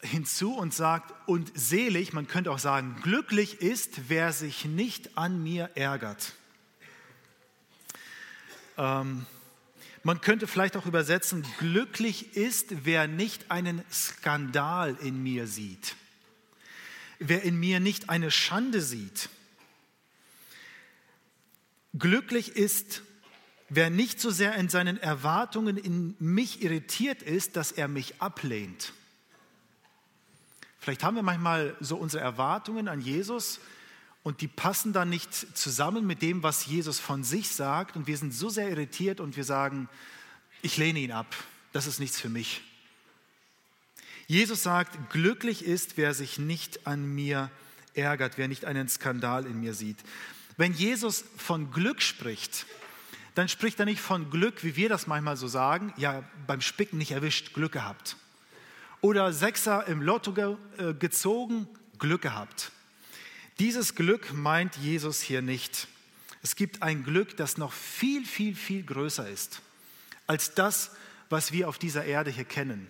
hinzu 0.02 0.54
und 0.54 0.74
sagt, 0.74 1.14
und 1.26 1.50
selig, 1.58 2.12
man 2.12 2.28
könnte 2.28 2.52
auch 2.52 2.60
sagen, 2.60 3.00
glücklich 3.02 3.62
ist, 3.62 4.10
wer 4.10 4.34
sich 4.34 4.66
nicht 4.66 5.18
an 5.18 5.42
mir 5.42 5.72
ärgert. 5.76 6.34
Ähm, 8.78 9.26
man 10.08 10.22
könnte 10.22 10.48
vielleicht 10.48 10.78
auch 10.78 10.86
übersetzen, 10.86 11.46
glücklich 11.60 12.38
ist, 12.38 12.86
wer 12.86 13.10
nicht 13.10 13.52
einen 13.52 13.84
Skandal 13.92 14.96
in 15.02 15.22
mir 15.22 15.48
sieht, 15.48 15.98
wer 17.20 17.44
in 17.44 17.60
mir 17.60 17.82
nicht 17.82 18.10
eine 18.10 18.32
Schande 18.32 18.82
sieht. 18.82 19.28
Glücklich 22.00 22.56
ist, 22.56 23.02
wer 23.68 23.90
nicht 23.90 24.22
so 24.22 24.32
sehr 24.32 24.56
in 24.56 24.70
seinen 24.70 24.96
Erwartungen 24.96 25.76
in 25.76 26.16
mich 26.20 26.62
irritiert 26.62 27.22
ist, 27.22 27.58
dass 27.58 27.74
er 27.74 27.90
mich 27.90 28.22
ablehnt. 28.22 28.94
Vielleicht 30.80 31.04
haben 31.04 31.18
wir 31.18 31.24
manchmal 31.24 31.76
so 31.82 31.98
unsere 31.98 32.24
Erwartungen 32.24 32.88
an 32.88 33.02
Jesus 33.02 33.60
und 34.28 34.42
die 34.42 34.50
passen 34.50 34.92
dann 34.92 35.10
nicht 35.10 35.34
zusammen 35.58 36.06
mit 36.06 36.22
dem, 36.22 36.44
was 36.44 36.66
Jesus 36.66 37.00
von 37.00 37.24
sich 37.24 37.48
sagt 37.48 37.96
und 37.96 38.08
wir 38.08 38.18
sind 38.18 38.34
so 38.34 38.50
sehr 38.50 38.70
irritiert 38.70 39.22
und 39.22 39.38
wir 39.38 39.46
sagen, 39.46 39.88
ich 40.62 40.76
lehne 40.76 41.00
ihn 41.00 41.14
ab, 41.14 41.34
das 41.72 41.88
ist 41.88 42.02
nichts 42.02 42.20
für 42.20 42.28
mich. 42.28 42.62
Jesus 44.28 44.64
sagt, 44.64 45.10
glücklich 45.12 45.64
ist, 45.64 45.96
wer 45.96 46.14
sich 46.14 46.40
nicht 46.40 46.86
an 46.86 47.06
mir 47.06 47.50
ärgert, 47.94 48.38
wer 48.38 48.50
nicht 48.50 48.66
einen 48.66 48.90
Skandal 48.90 49.46
in 49.46 49.62
mir 49.62 49.74
sieht. 49.74 50.00
Wenn 50.58 50.74
Jesus 50.74 51.24
von 51.38 51.72
Glück 51.72 52.02
spricht, 52.02 52.66
dann 53.34 53.48
spricht 53.48 53.80
er 53.80 53.86
nicht 53.86 54.02
von 54.02 54.30
Glück, 54.30 54.62
wie 54.66 54.76
wir 54.76 54.90
das 54.90 55.08
manchmal 55.08 55.38
so 55.38 55.48
sagen, 55.48 55.94
ja, 55.96 56.22
beim 56.48 56.60
Spicken 56.60 56.98
nicht 56.98 57.12
erwischt, 57.12 57.54
Glück 57.54 57.72
gehabt 57.72 58.18
oder 59.00 59.32
Sechser 59.32 59.88
im 59.88 60.02
Lotto 60.02 60.34
äh, 60.78 60.94
gezogen, 60.94 61.70
Glück 61.98 62.24
gehabt. 62.24 62.74
Dieses 63.60 63.96
Glück 63.96 64.34
meint 64.34 64.76
Jesus 64.78 65.22
hier 65.22 65.42
nicht. 65.42 65.88
Es 66.44 66.56
gibt 66.56 66.84
ein 66.84 67.04
Glück, 67.04 67.36
das 67.38 67.58
noch 67.58 67.74
viel, 67.74 68.24
viel, 68.26 68.56
viel 68.56 68.84
größer 68.84 69.28
ist 69.28 69.62
als 70.28 70.54
das, 70.54 70.92
was 71.30 71.52
wir 71.52 71.68
auf 71.70 71.80
dieser 71.80 72.06
Erde 72.06 72.30
hier 72.30 72.46
kennen. 72.46 72.88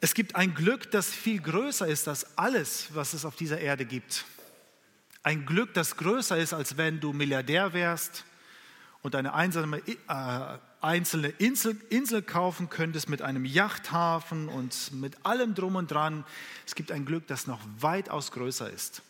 Es 0.00 0.14
gibt 0.14 0.36
ein 0.36 0.54
Glück, 0.54 0.90
das 0.90 1.08
viel 1.08 1.40
größer 1.40 1.86
ist 1.86 2.06
als 2.08 2.36
alles, 2.36 2.88
was 2.94 3.14
es 3.14 3.24
auf 3.24 3.36
dieser 3.36 3.60
Erde 3.60 3.84
gibt. 3.84 4.24
Ein 5.22 5.46
Glück, 5.46 5.74
das 5.74 5.96
größer 5.96 6.36
ist, 6.36 6.52
als 6.52 6.76
wenn 6.76 7.00
du 7.00 7.12
Milliardär 7.12 7.72
wärst 7.72 8.24
und 9.02 9.14
eine 9.14 9.34
einsame, 9.34 9.78
äh, 9.78 10.58
einzelne 10.80 11.28
Insel, 11.28 11.76
Insel 11.90 12.22
kaufen 12.22 12.70
könntest 12.70 13.08
mit 13.08 13.22
einem 13.22 13.44
Yachthafen 13.44 14.48
und 14.48 14.92
mit 14.92 15.24
allem 15.26 15.54
drum 15.54 15.76
und 15.76 15.90
dran. 15.90 16.24
Es 16.66 16.74
gibt 16.74 16.92
ein 16.92 17.04
Glück, 17.04 17.26
das 17.26 17.46
noch 17.46 17.60
weitaus 17.78 18.32
größer 18.32 18.70
ist. 18.70 19.02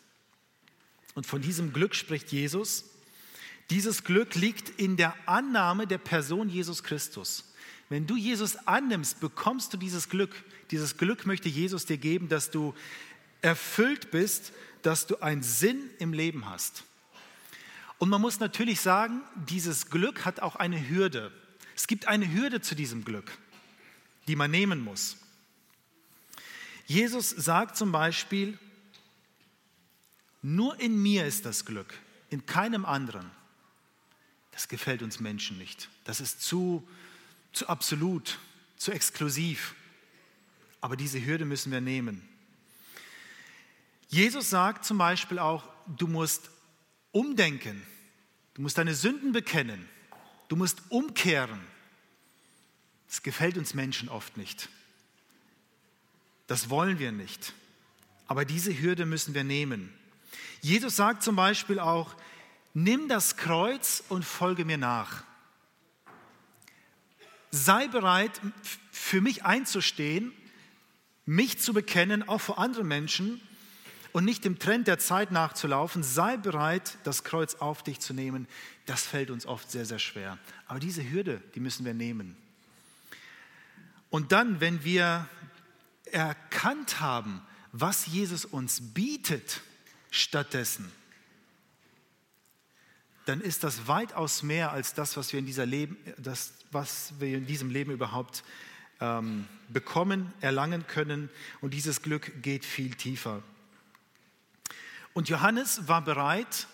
Und 1.15 1.27
von 1.27 1.43
diesem 1.43 1.73
Glück 1.73 1.95
spricht 1.95 2.33
Jesus. 2.33 2.85
Dieses 3.71 4.05
Glück 4.05 4.35
liegt 4.35 4.71
in 4.81 4.97
der 4.97 5.15
Annahme 5.27 5.87
der 5.87 5.99
Person 5.99 6.49
Jesus 6.49 6.83
Christus. 6.83 7.53
Wenn 7.89 8.07
du 8.07 8.17
Jesus 8.17 8.57
annimmst, 8.67 9.21
bekommst 9.21 9.73
du 9.73 9.77
dieses 9.77 10.09
Glück. 10.09 10.35
Dieses 10.71 10.97
Glück 10.97 11.27
möchte 11.27 11.49
Jesus 11.49 11.87
dir 11.87 11.99
geben, 11.99 12.29
dass 12.29 12.51
du 12.51 12.75
erfüllt 13.41 14.11
bist, 14.11 14.53
dass 14.83 15.07
du 15.07 15.21
einen 15.21 15.43
Sinn 15.43 15.91
im 15.99 16.13
Leben 16.13 16.49
hast. 16.49 16.85
Und 17.99 18.11
man 18.11 18.21
muss 18.21 18.41
natürlich 18.41 18.81
sagen, 18.81 19.23
dieses 19.35 19.91
Glück 19.91 20.25
hat 20.25 20.41
auch 20.41 20.57
eine 20.57 20.89
Hürde. 20.89 21.33
Es 21.79 21.87
gibt 21.87 22.09
eine 22.09 22.33
Hürde 22.33 22.61
zu 22.61 22.75
diesem 22.75 23.05
Glück, 23.05 23.31
die 24.27 24.35
man 24.35 24.51
nehmen 24.51 24.83
muss. 24.83 25.17
Jesus 26.89 27.31
sagt 27.31 27.77
zum 27.77 27.93
Beispiel, 27.93 28.59
nur 30.43 30.81
in 30.81 31.01
mir 31.01 31.25
ist 31.25 31.47
das 31.47 31.65
Glück, 31.65 31.95
in 32.31 32.45
keinem 32.47 32.85
anderen. 32.85 33.31
Das 34.51 34.67
gefällt 34.67 35.05
uns 35.05 35.21
Menschen 35.21 35.57
nicht. 35.57 35.89
Das 36.03 36.21
ist 36.21 36.43
zu, 36.43 36.83
zu 37.53 37.69
absolut, 37.69 38.41
zu 38.77 38.91
exklusiv. 38.91 39.77
Aber 40.81 40.97
diese 40.97 41.25
Hürde 41.25 41.45
müssen 41.45 41.71
wir 41.71 41.81
nehmen. 41.81 42.29
Jesus 44.09 44.51
sagt 44.51 44.85
zum 44.85 44.99
Beispiel 44.99 45.39
auch, 45.39 45.63
du 45.87 46.09
musst 46.09 46.51
umdenken, 47.13 47.81
du 48.55 48.63
musst 48.63 48.79
deine 48.79 48.97
Sünden 48.97 49.31
bekennen. 49.31 49.89
Du 50.49 50.57
musst 50.57 50.83
umkehren. 50.89 51.61
Das 53.07 53.23
gefällt 53.23 53.57
uns 53.57 53.75
Menschen 53.75 54.09
oft 54.09 54.37
nicht. 54.37 54.69
Das 56.47 56.71
wollen 56.71 56.99
wir 56.99 57.13
nicht. 57.13 57.53
Aber 58.27 58.45
diese 58.45 58.79
Hürde 58.79 59.07
müssen 59.07 59.35
wir 59.35 59.45
nehmen. 59.45 59.93
Jesus 60.61 60.97
sagt 60.97 61.23
zum 61.23 61.37
Beispiel 61.37 61.79
auch, 61.79 62.15
nimm 62.75 63.09
das 63.09 63.37
Kreuz 63.37 64.03
und 64.09 64.25
folge 64.25 64.65
mir 64.65 64.79
nach. 64.79 65.25
Sei 67.51 67.89
bereit, 67.89 68.41
für 68.91 69.21
mich 69.21 69.45
einzustehen, 69.45 70.33
mich 71.25 71.59
zu 71.59 71.73
bekennen, 71.73 72.29
auch 72.29 72.41
vor 72.41 72.59
anderen 72.59 72.89
Menschen 72.89 73.41
und 74.19 74.25
nicht 74.25 74.45
dem 74.45 74.59
Trend 74.59 74.89
der 74.89 74.99
Zeit 74.99 75.31
nachzulaufen. 75.31 76.03
Sei 76.03 76.37
bereit, 76.37 76.99
das 77.05 77.23
Kreuz 77.23 77.55
auf 77.55 77.85
dich 77.85 78.01
zu 78.01 78.13
nehmen. 78.13 78.49
Das 78.85 79.07
fällt 79.07 79.31
uns 79.31 79.47
oft 79.47 79.71
sehr, 79.71 79.87
sehr 79.87 80.01
schwer. 80.01 80.39
Aber 80.67 80.81
diese 80.81 81.09
Hürde, 81.09 81.41
die 81.55 81.61
müssen 81.61 81.85
wir 81.85 81.95
nehmen. 81.95 82.37
Und 84.11 84.33
dann, 84.33 84.61
wenn 84.61 84.83
wir 84.83 85.29
erkannt 86.07 86.99
haben, 86.99 87.43
was 87.71 88.07
Jesus 88.07 88.45
uns 88.45 88.93
bietet 88.93 89.61
stattdessen, 90.11 90.91
dann 93.25 93.41
ist 93.41 93.63
das 93.63 93.87
weitaus 93.87 94.43
mehr 94.43 94.73
als 94.73 94.95
das, 94.95 95.17
was 95.17 95.33
wir 95.33 95.39
in, 95.39 95.47
dieser 95.47 95.65
Leben, 95.65 95.97
das, 96.17 96.55
was 96.73 97.13
wir 97.21 97.39
in 97.39 97.47
diesem 97.47 97.71
Leben 97.71 97.93
überhaupt 97.93 98.43
ähm, 99.01 99.47
bekommen, 99.69 100.33
erlangen 100.41 100.89
können. 100.89 101.31
Und 101.61 101.73
dieses 101.73 102.03
Glück 102.03 102.43
geht 102.43 102.65
viel 102.65 102.97
tiefer. 102.97 103.45
Und 105.19 105.29
Johannes 105.29 105.89
war 105.89 106.01
bereit, 106.01 106.69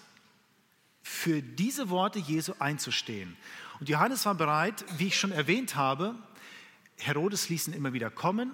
für 1.00 1.40
diese 1.40 1.88
Worte 1.88 2.18
Jesu 2.18 2.52
einzustehen. 2.59 3.38
Und 3.80 3.88
Johannes 3.88 4.26
war 4.26 4.35
bereit, 4.35 4.85
wie 4.98 5.07
ich 5.07 5.18
schon 5.18 5.33
erwähnt 5.33 5.76
habe, 5.76 6.14
Herodes 6.98 7.48
ließ 7.48 7.68
ihn 7.68 7.72
immer 7.72 7.94
wieder 7.94 8.11
kommen 8.11 8.52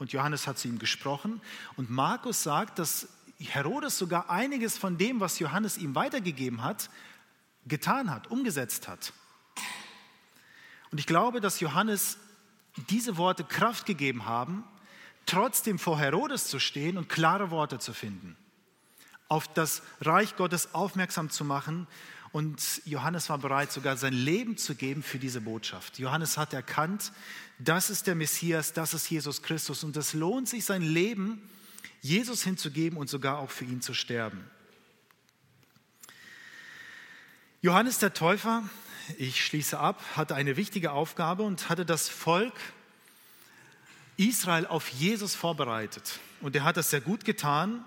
und 0.00 0.10
Johannes 0.10 0.48
hat 0.48 0.58
zu 0.58 0.66
ihm 0.66 0.80
gesprochen. 0.80 1.40
Und 1.76 1.90
Markus 1.90 2.42
sagt, 2.42 2.80
dass 2.80 3.06
Herodes 3.38 3.96
sogar 3.98 4.30
einiges 4.30 4.76
von 4.76 4.98
dem, 4.98 5.20
was 5.20 5.38
Johannes 5.38 5.78
ihm 5.78 5.94
weitergegeben 5.94 6.64
hat, 6.64 6.90
getan 7.68 8.10
hat, 8.10 8.32
umgesetzt 8.32 8.88
hat. 8.88 9.12
Und 10.90 10.98
ich 10.98 11.06
glaube, 11.06 11.40
dass 11.40 11.60
Johannes 11.60 12.18
diese 12.88 13.16
Worte 13.16 13.44
Kraft 13.44 13.86
gegeben 13.86 14.24
haben, 14.24 14.64
trotzdem 15.24 15.78
vor 15.78 16.00
Herodes 16.00 16.48
zu 16.48 16.58
stehen 16.58 16.98
und 16.98 17.08
klare 17.08 17.52
Worte 17.52 17.78
zu 17.78 17.92
finden, 17.92 18.36
auf 19.30 19.48
das 19.54 19.82
Reich 20.00 20.36
Gottes 20.36 20.74
aufmerksam 20.74 21.30
zu 21.30 21.44
machen. 21.44 21.86
Und 22.32 22.82
Johannes 22.84 23.28
war 23.30 23.38
bereit, 23.38 23.72
sogar 23.72 23.96
sein 23.96 24.12
Leben 24.12 24.56
zu 24.56 24.74
geben 24.74 25.02
für 25.02 25.18
diese 25.18 25.40
Botschaft. 25.40 25.98
Johannes 25.98 26.36
hat 26.36 26.52
erkannt, 26.52 27.12
das 27.58 27.90
ist 27.90 28.06
der 28.06 28.14
Messias, 28.14 28.72
das 28.72 28.92
ist 28.92 29.08
Jesus 29.08 29.42
Christus. 29.42 29.84
Und 29.84 29.96
es 29.96 30.14
lohnt 30.14 30.48
sich, 30.48 30.64
sein 30.64 30.82
Leben 30.82 31.40
Jesus 32.02 32.42
hinzugeben 32.42 32.98
und 32.98 33.08
sogar 33.08 33.38
auch 33.38 33.50
für 33.50 33.64
ihn 33.64 33.80
zu 33.80 33.94
sterben. 33.94 34.44
Johannes 37.62 37.98
der 37.98 38.14
Täufer, 38.14 38.62
ich 39.18 39.44
schließe 39.44 39.78
ab, 39.78 40.02
hatte 40.16 40.34
eine 40.34 40.56
wichtige 40.56 40.92
Aufgabe 40.92 41.42
und 41.42 41.68
hatte 41.68 41.84
das 41.84 42.08
Volk 42.08 42.54
Israel 44.16 44.66
auf 44.66 44.88
Jesus 44.88 45.34
vorbereitet. 45.34 46.18
Und 46.40 46.56
er 46.56 46.64
hat 46.64 46.76
das 46.76 46.90
sehr 46.90 47.00
gut 47.00 47.24
getan. 47.24 47.84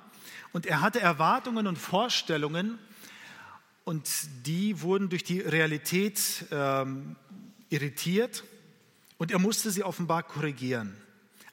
Und 0.54 0.68
er 0.68 0.82
hatte 0.82 1.02
Erwartungen 1.02 1.68
und 1.68 1.78
Vorstellungen 1.78 2.80
und 3.84 4.08
die 4.46 4.82
wurden 4.82 5.10
durch 5.10 5.24
die 5.24 5.42
Realität 5.42 6.46
ähm, 6.52 7.16
irritiert 7.70 8.44
und 9.18 9.32
er 9.32 9.40
musste 9.40 9.72
sie 9.72 9.84
offenbar 9.84 10.24
korrigieren. 10.24 10.96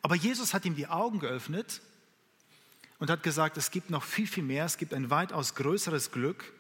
Aber 0.03 0.15
Jesus 0.15 0.55
hat 0.55 0.65
ihm 0.65 0.77
die 0.77 0.87
Augen 0.87 1.19
geöffnet 1.19 1.81
und 2.99 3.11
hat 3.11 3.23
gesagt, 3.23 3.57
es 3.57 3.71
gibt 3.71 3.91
noch 3.91 4.05
viel, 4.05 4.27
viel 4.27 4.45
mehr, 4.45 4.67
es 4.67 4.77
gibt 4.77 4.93
ein 4.95 5.11
weitaus 5.11 5.55
größeres 5.55 6.13
Glück. 6.13 6.53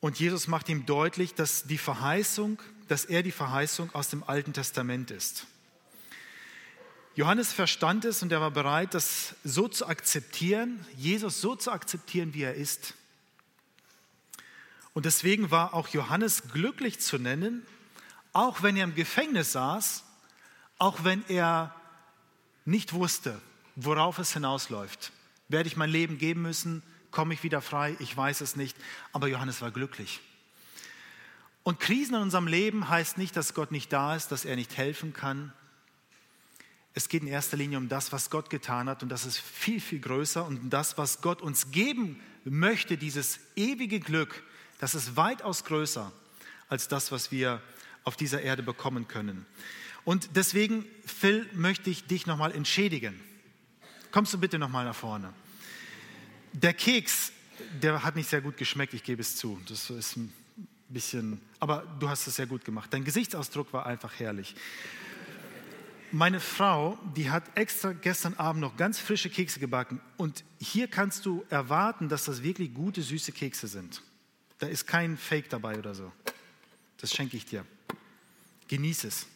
Und 0.00 0.20
Jesus 0.20 0.46
macht 0.46 0.68
ihm 0.68 0.86
deutlich, 0.86 1.34
dass 1.34 1.64
die 1.64 1.78
Verheißung, 1.78 2.60
dass 2.88 3.06
er 3.06 3.22
die 3.22 3.32
Verheißung 3.32 3.92
aus 3.94 4.10
dem 4.10 4.22
Alten 4.22 4.52
Testament 4.52 5.10
ist. 5.10 5.46
Johannes 7.18 7.52
verstand 7.52 8.04
es 8.04 8.22
und 8.22 8.30
er 8.30 8.40
war 8.40 8.52
bereit, 8.52 8.94
das 8.94 9.34
so 9.42 9.66
zu 9.66 9.88
akzeptieren, 9.88 10.86
Jesus 10.96 11.40
so 11.40 11.56
zu 11.56 11.72
akzeptieren, 11.72 12.32
wie 12.32 12.42
er 12.42 12.54
ist. 12.54 12.94
Und 14.94 15.04
deswegen 15.04 15.50
war 15.50 15.74
auch 15.74 15.88
Johannes 15.88 16.44
glücklich 16.52 17.00
zu 17.00 17.18
nennen, 17.18 17.66
auch 18.32 18.62
wenn 18.62 18.76
er 18.76 18.84
im 18.84 18.94
Gefängnis 18.94 19.50
saß, 19.50 20.04
auch 20.78 21.02
wenn 21.02 21.24
er 21.26 21.74
nicht 22.64 22.92
wusste, 22.92 23.42
worauf 23.74 24.20
es 24.20 24.32
hinausläuft. 24.32 25.10
Werde 25.48 25.66
ich 25.66 25.76
mein 25.76 25.90
Leben 25.90 26.18
geben 26.18 26.42
müssen? 26.42 26.84
Komme 27.10 27.34
ich 27.34 27.42
wieder 27.42 27.60
frei? 27.60 27.96
Ich 27.98 28.16
weiß 28.16 28.42
es 28.42 28.54
nicht. 28.54 28.76
Aber 29.12 29.26
Johannes 29.26 29.60
war 29.60 29.72
glücklich. 29.72 30.20
Und 31.64 31.80
Krisen 31.80 32.14
in 32.14 32.22
unserem 32.22 32.46
Leben 32.46 32.88
heißt 32.88 33.18
nicht, 33.18 33.34
dass 33.34 33.54
Gott 33.54 33.72
nicht 33.72 33.92
da 33.92 34.14
ist, 34.14 34.30
dass 34.30 34.44
er 34.44 34.54
nicht 34.54 34.76
helfen 34.76 35.14
kann. 35.14 35.52
Es 36.98 37.08
geht 37.08 37.22
in 37.22 37.28
erster 37.28 37.56
Linie 37.56 37.78
um 37.78 37.88
das, 37.88 38.10
was 38.10 38.28
Gott 38.28 38.50
getan 38.50 38.88
hat 38.88 39.04
und 39.04 39.08
das 39.08 39.24
ist 39.24 39.38
viel, 39.38 39.80
viel 39.80 40.00
größer 40.00 40.44
und 40.44 40.68
das, 40.70 40.98
was 40.98 41.20
Gott 41.20 41.40
uns 41.40 41.70
geben 41.70 42.20
möchte, 42.44 42.96
dieses 42.96 43.38
ewige 43.54 44.00
Glück, 44.00 44.42
das 44.80 44.96
ist 44.96 45.14
weitaus 45.14 45.62
größer 45.64 46.10
als 46.68 46.88
das, 46.88 47.12
was 47.12 47.30
wir 47.30 47.62
auf 48.02 48.16
dieser 48.16 48.42
Erde 48.42 48.64
bekommen 48.64 49.06
können. 49.06 49.46
Und 50.04 50.30
deswegen, 50.34 50.84
Phil, 51.06 51.48
möchte 51.52 51.88
ich 51.88 52.08
dich 52.08 52.26
nochmal 52.26 52.50
entschädigen. 52.50 53.20
Kommst 54.10 54.32
du 54.32 54.38
bitte 54.38 54.58
nochmal 54.58 54.84
nach 54.84 54.96
vorne. 54.96 55.32
Der 56.52 56.74
Keks, 56.74 57.30
der 57.80 58.02
hat 58.02 58.16
nicht 58.16 58.28
sehr 58.28 58.40
gut 58.40 58.56
geschmeckt, 58.56 58.92
ich 58.92 59.04
gebe 59.04 59.22
es 59.22 59.36
zu. 59.36 59.60
Das 59.68 59.88
ist 59.88 60.16
ein 60.16 60.32
bisschen, 60.88 61.40
aber 61.60 61.84
du 62.00 62.08
hast 62.08 62.26
es 62.26 62.34
sehr 62.34 62.48
gut 62.48 62.64
gemacht. 62.64 62.92
Dein 62.92 63.04
Gesichtsausdruck 63.04 63.72
war 63.72 63.86
einfach 63.86 64.18
herrlich. 64.18 64.56
Meine 66.10 66.40
Frau, 66.40 66.98
die 67.14 67.30
hat 67.30 67.44
extra 67.54 67.92
gestern 67.92 68.34
Abend 68.34 68.62
noch 68.62 68.76
ganz 68.76 68.98
frische 68.98 69.28
Kekse 69.28 69.60
gebacken 69.60 70.00
und 70.16 70.42
hier 70.58 70.88
kannst 70.88 71.26
du 71.26 71.44
erwarten, 71.50 72.08
dass 72.08 72.24
das 72.24 72.42
wirklich 72.42 72.72
gute, 72.72 73.02
süße 73.02 73.32
Kekse 73.32 73.66
sind. 73.66 74.02
Da 74.58 74.66
ist 74.66 74.86
kein 74.86 75.18
Fake 75.18 75.50
dabei 75.50 75.78
oder 75.78 75.94
so. 75.94 76.10
Das 76.96 77.12
schenke 77.12 77.36
ich 77.36 77.44
dir. 77.44 77.64
Genieß 78.68 79.04
es. 79.04 79.26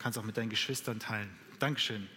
Kannst 0.00 0.18
auch 0.18 0.24
mit 0.24 0.36
deinen 0.36 0.50
Geschwistern 0.50 0.98
teilen. 0.98 1.30
Dankeschön. 1.60 2.08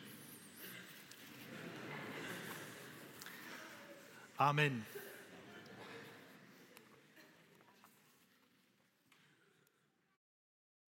Amen. 4.37 4.85